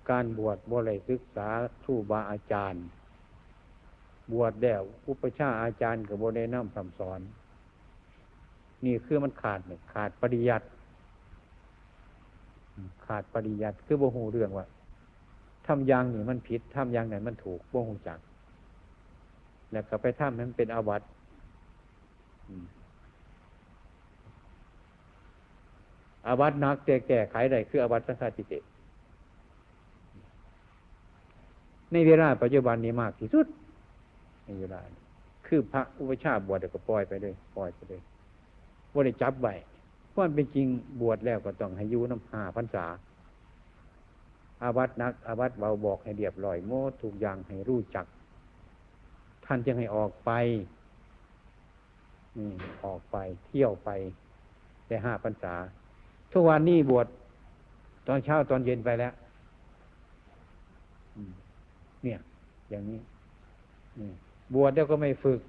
[0.09, 1.47] การบวชบริศึกษา
[1.81, 2.85] ครูบาอาจารย์
[4.31, 7.21] บวชแล้วอุปชาอาจารย์กับบริน้ำคำสอน
[8.85, 10.67] นี่คือมันขาดเนี่ยขาดปริยัติ
[13.05, 14.67] ขาดปริยัติคือโบหูเรื่องว่า
[15.67, 18.19] ทำอย่างนี่มันผิดทำอย่างไหนมันถูกโบหูจัก
[19.71, 21.01] แล้วก็ไปทำนั้นเป็นอาวัต
[26.27, 28.53] อาวัตนักแก่แก้ไขได้คืออาวัตสังฆาติเต
[31.91, 33.45] ในเวลาปัจจุบันนี้มากที่สุด
[34.45, 34.79] ในเวลา
[35.47, 38.01] คือพระอุปชาบวชก็ปล่อยไปเลยปล่อยไปเลย
[38.91, 39.53] ว่าได้จับไว้
[40.09, 40.67] เพราะเป็นจริง
[41.01, 42.85] บวชแล้วก็ต้องให้ยูน้ำหาพรรษา
[44.61, 48.05] อาวัตนัก อาวัตเบาบอกให้เรียบร้อยโมดถูกอย่างให้รู้จัก
[49.45, 50.31] ท่านจึงให้ออกไป
[52.85, 53.89] ออกไปเที่ยวไป
[54.87, 55.53] ได้ห้าพรรษา
[56.31, 57.07] ทุกวันนี้บวช
[58.07, 59.13] ตอนเช้าตอนเย็นไปแล้ว
[62.03, 62.19] เนี่ย
[62.69, 62.99] อย่างนี้
[64.53, 65.41] บวชแล้วก็ไม่ฝึก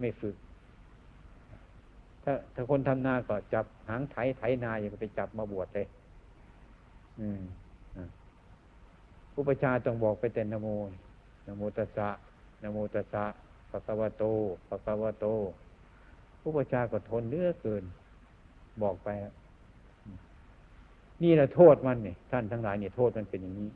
[0.00, 0.36] ไม่ฝึก
[2.24, 5.86] ถ้าถ้าคนทำนาก็จับหางไถไถนาอย่างไปจับมาบวชเลย
[9.32, 10.68] ผู้ประชาต้องบอกไปแต่นโม
[11.46, 12.08] นโมตัสสะ
[12.62, 13.24] นโมตัสสะ
[13.70, 14.24] ปะกวะโต
[14.68, 15.26] ปะกวะโต
[16.40, 17.84] ผู้ประชาก็ทนเนื้อเกิน
[18.82, 19.08] บอกไป
[21.22, 23.68] นี่แหละโทษมันเนี่ยท่านทั้งหลายเนี่ยโทษมันเป็นอย่างนี้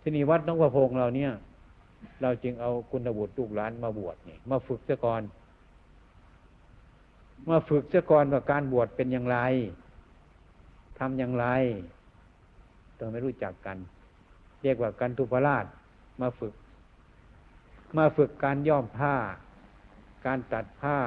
[0.00, 1.32] ที่นี่วัดน้องประพงเราเนี่ย
[2.22, 5.22] เราจึงเอาคุณบุตรลูกหลานมาบวชนี่มาฝึกซะก่อน
[7.48, 9.38] มาฝึกซะก่อนว่าการบวชเป็นอย่างไร
[10.98, 11.46] ทำอย่างไร
[12.98, 13.76] ต้องไม่รู้จักกัน
[14.62, 15.66] เรียกว่าการทุพราช
[16.20, 16.54] มาฝึก
[17.98, 19.14] มาฝึกการย่อมผ้า
[20.26, 20.98] การตัดผ้า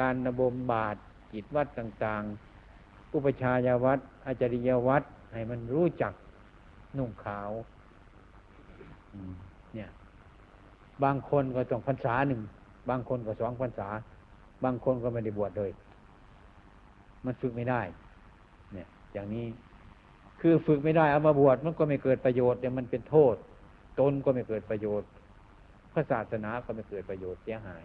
[0.00, 0.96] การนบมบาท
[1.32, 6.12] กิจวัดต่างๆ อุปชายวัดอาจริยวัดให้มันรู้จัก
[6.98, 7.50] นุ่งขาว
[9.74, 9.88] เนี่ย
[11.04, 12.40] บางคนก็ต้องพรรษาหนึ่ง
[12.90, 13.88] บางคนก็สองพรรษา
[14.64, 15.70] บางคนก็ไม่ได้บวชเลย
[17.24, 17.82] มันฝึกไม่ได้
[18.72, 19.46] เนี่ย อย่างนี้
[20.40, 23.36] คือฝึกไม่ได้เอามาบวชมันก็ไม่เกิดประโยชน์เดี๋ยมันเป็นโทษ
[24.00, 25.08] ตนก็ไม่เกิดประโยชน์
[25.92, 27.84] พระศาสนาก็ไม่เกิดประโยชน์เสียหาย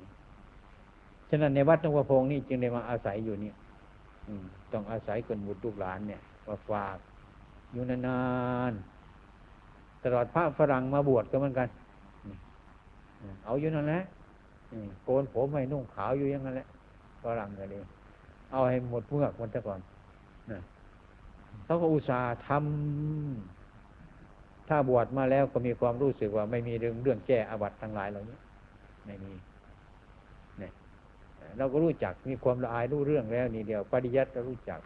[1.29, 3.55] ฉะนั้นในวัดหลวพ่อพงนี่จึงได้มาอาศัยอยู่เนี่ย
[4.73, 6.97] ต้องอาศัยคนบุตรลูกหลานเนี่ยมาฝาก
[7.71, 8.19] อยู่นา
[8.71, 8.94] นๆ
[10.05, 11.67] ตลอดพระฝรั่งมาบวชก็เหมือนกัน
[13.45, 14.01] เอาอยู่นั่นแหละ
[15.03, 16.67] โกนผมให้นุ่งขาวอยู่อย่างนั้นแหละ
[17.23, 17.79] ฝรั่งก็ดี
[18.51, 19.79] เอาให้หมดเมือกมันซะก่อน
[21.65, 28.37] เขาก็อุตส่าห์ทำถ้าบวชมาแล้วก็มีความรู้สึกว่าไม่มีเรื่องเรื่องแก้อาบัติทั้งหลายเหล่านี้
[29.05, 29.33] ไม่มี
[30.59, 30.71] เนี่ย
[31.57, 34.79] เราก็รู้จักมีความละอายรู้เรื่องแล้วนี่เดียว ปริยัติเรารู้จัก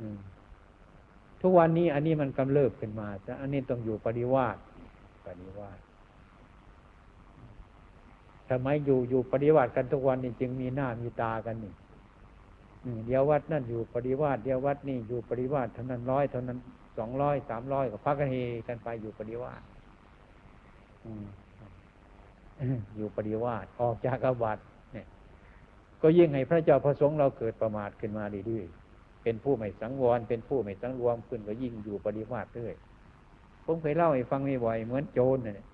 [0.00, 0.18] อืม
[1.42, 4.56] ทุกวันนี้อันนี้มันกำเริบขึ้นมาแต่อันนี้ต้องอยู่ปริวาส
[5.26, 5.78] ปริวาส
[8.48, 11.74] ทำไมอยู่อยู่ปริวาสกันทุกวันนี้จึงมีหน้ามีตากันนี่
[13.06, 16.58] เดี๋ยววัดนั่นอยู่ปริวาสเดี๋ยววัดนี่อยู่ปริวาสเท่านั้นร้อยเท่านั้น
[16.98, 18.36] สองร้อยสามร้อยก็พักกันเฮ
[18.68, 19.62] กันไปอยู่ปริวาส
[21.04, 21.26] อืม
[22.96, 24.58] อยู่ปริวาสออกจากอาบัต
[24.92, 25.06] เนี่ย
[26.02, 28.87] ก็ยิ่งให้พระเจ้าประสงค์เราเกิดประมาทขึ้นมาเรื่อยๆ
[29.22, 32.74] เป็นผู้ไม่สังวร เป็นผู้ไม่สังรวมขึ้นก็ยิ่งอยู่ปริวาสเรื่อย
[33.64, 35.66] ผมเคยเล่าให้ฟังบ่อยเหมือนโจรเนี่ย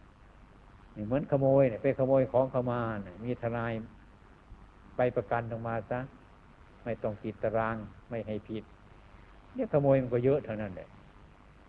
[1.06, 3.72] เหมือนขโมยเนี่ยไปขโมยของเขามาเนี่ยมีทนาย
[4.96, 6.00] ไปประกันออกมาซะ
[6.84, 7.76] ไม่ต้องติดตาราง
[8.08, 8.64] ไม่ให้ผิด
[9.54, 10.88] เนี่ยขโมยมันก็เยอะเท่านั้นแหละ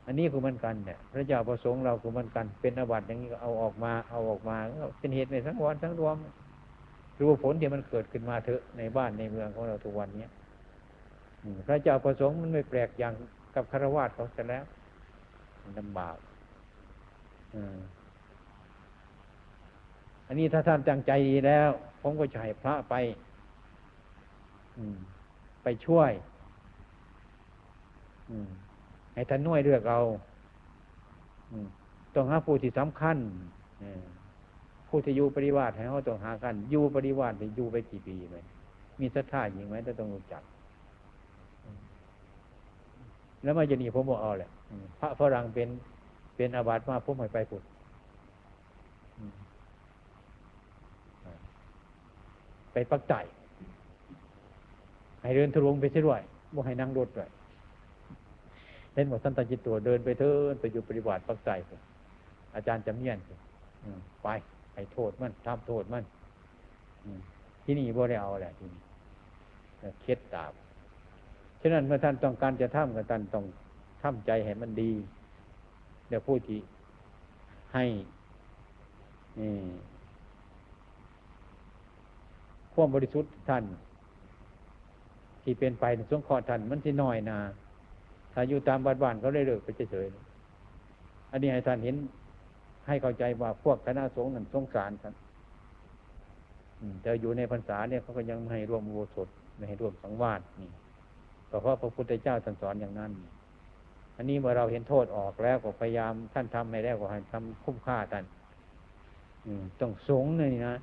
[0.06, 4.58] อันนี้คือมันกันเนี่ยพระเจ้าประสงค์เราคือมันกัน เป็นอาบัติอย่างนี้ก็เอาออกมาเอาออกมา
[5.00, 6.16] เป็นเหตุในสังวรทั้งรวม
[7.20, 10.32] รู้ผลที่มันเกิดขึ้นมาเถอะในบ้านในเมืองของเราทุกวันเนี้ย
[11.68, 13.14] พระเจ้าประสงค์มันไม่แปลกอย่าง
[13.56, 14.64] กับคารวะเขาเสร็จแล้ว
[15.80, 16.18] ลำบาก
[20.28, 21.70] อันนี้ถ้าท่านตั้งใจดีแล้ว
[22.02, 22.96] ผมก็จะให้พระไป
[25.64, 26.12] ไปช่วย
[29.14, 30.02] ให้ท่านน่วยเลือกเอา
[32.16, 33.18] ต้องหาผู้ที่สำคัญ
[34.88, 38.38] ผู้ที่อยู่ปริวาสให้เขาต้องหากันอยู่ปริวาสอยู่ไปกี่ปีไหม
[39.00, 40.44] มีศรัทธาอย่างไหมต้องรู้จัก
[43.46, 45.70] แล้วมาจะหนีผมบอกเอาแหละอืมพระฝรั่งเป็น
[46.36, 47.64] เป็นอาบัติมาผมให้ไปพุด
[49.20, 49.36] อืม
[52.72, 53.14] ไปปักใจ
[55.22, 56.22] ให้เดินทะลวงไปเสียด้วย
[56.56, 57.30] บ่ให้นั่งรถด้วย
[58.94, 61.80] เห็นหมดท่านตาจิตตัวเดินไปเถินไปอยู่ปฏิบัติปักใจผม
[62.56, 63.40] อาจารย์จำเนียนผม
[63.84, 64.28] อืมไป
[64.74, 66.04] ให้โทษมันทำโทษมัน
[67.06, 67.20] อืม
[67.64, 68.82] ที่นี่บ่ได้เอาแหละที่นี่
[70.02, 70.52] เคล็ดตาม
[71.68, 73.46] ฉะนั้นเมื่อท่านต้องการจะทำกับท่านต้อง
[74.04, 74.92] ทำใจให้มันดี
[76.10, 76.60] เดี๋ยวพูดที่
[77.74, 77.86] ให้
[82.74, 83.64] ความบริสุทธิ์ท่าน
[85.44, 87.40] ที่เป็นไปในสงเคราะห์ท่านมันที่น้อยนา
[88.34, 91.96] ถ้าอยู่ตามบ้านบ้านเขาได้เลิกไปเฉยๆอันนี้ให้ท่านเห็น
[92.88, 95.14] ให้เข้าใจว่าพวกคณะสงฆ์นั้นสงสารกัน
[97.02, 100.70] แต่อยู่ในพรรษาเนี่ยเขาก็ยังไม่ให้ร่วมอุโบสถไม่ให้ร่วมสังวาสนี่
[101.56, 103.12] ก็เพราะพระพุทธเจ้าท่านสอนอย่างนั้น
[104.16, 108.26] อันนี้เมื่อเราเห็นโทษออกแล้วก็พยายามท่านทำให้แล้ก็ให้ทำคุ้มค่าท่าน
[109.46, 110.76] อืต้องสงฆ์นี่นะ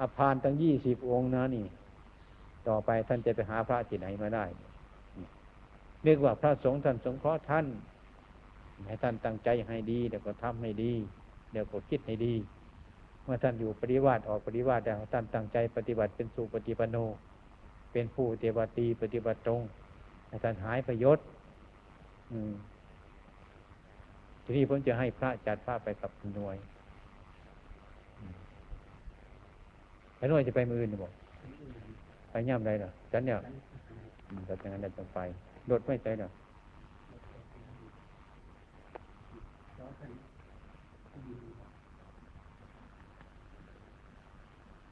[0.00, 1.66] อภานตั้งยี่สิบองค์นะนี่
[2.68, 4.44] ต่อไปท่านจะไปหาพระที่ไหนมาได้
[6.04, 7.66] เรียกว่าพระสงฆ์ท่านสงเคราะห์ท่าน
[8.86, 10.92] ให้ท่านตั้งใจให้ดีเดี๋ยวก็ทำให้ดี
[11.52, 12.34] เดี๋ยวก็คิดให้ดี
[13.22, 16.96] เมื่อท่านอยู่ปฏิวัติออกปฏิวัติแล้วท่านตั้งใจปฏิบัติเป็นสุปฏิปันโน
[17.92, 19.62] เป็นผู้เทวตีปฏิบัติตรง
[20.28, 21.24] ให้ท่านหายประโยชน์
[24.44, 26.56] ทีนี้ผมจะให้พระจัดพระไปกับหน่วย
[30.16, 31.12] ไอ้หน่วยจะไปมืออื่นบอก
[32.30, 33.38] ไปย่ำไรเหรอฉันเนี่ย
[34.28, 35.18] อืมแต่อย่างนั้นต้องไป
[35.70, 36.28] รถไม่ใจเหรอ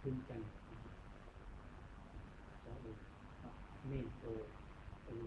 [0.00, 0.40] ขึ้นกัน
[3.88, 4.24] เมนโต
[5.02, 5.18] เป็น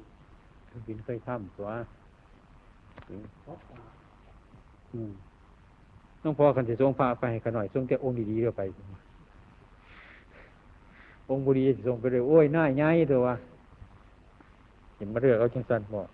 [0.85, 1.69] บินเคยทำตัว
[3.41, 3.79] เพราะว่า
[4.93, 5.11] อืม
[6.23, 8.61] ต้องพอกันจะส่งพระไปให้กันหน่อยส่งแต่องค์ดีๆเดียวไป
[11.29, 13.35] องค์บุรีจะส่งไปเลยโอ้ยน่ายง่ายเถอะวะ
[14.95, 16.07] เห็นมาเรื่องเอาจังสันบอก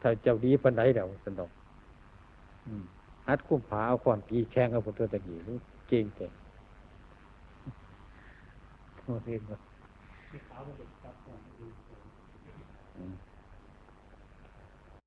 [0.00, 1.50] ถ้าเจ้าดีปันไดเดี๋ยวสันดอก
[2.66, 2.84] อืม
[3.26, 5.38] ฮัดคุ้มผาเอาความปีแข่งกับพุทธตะกี้
[5.88, 6.30] เก่งเก่ง
[9.02, 9.58] โอ้เรียนว่า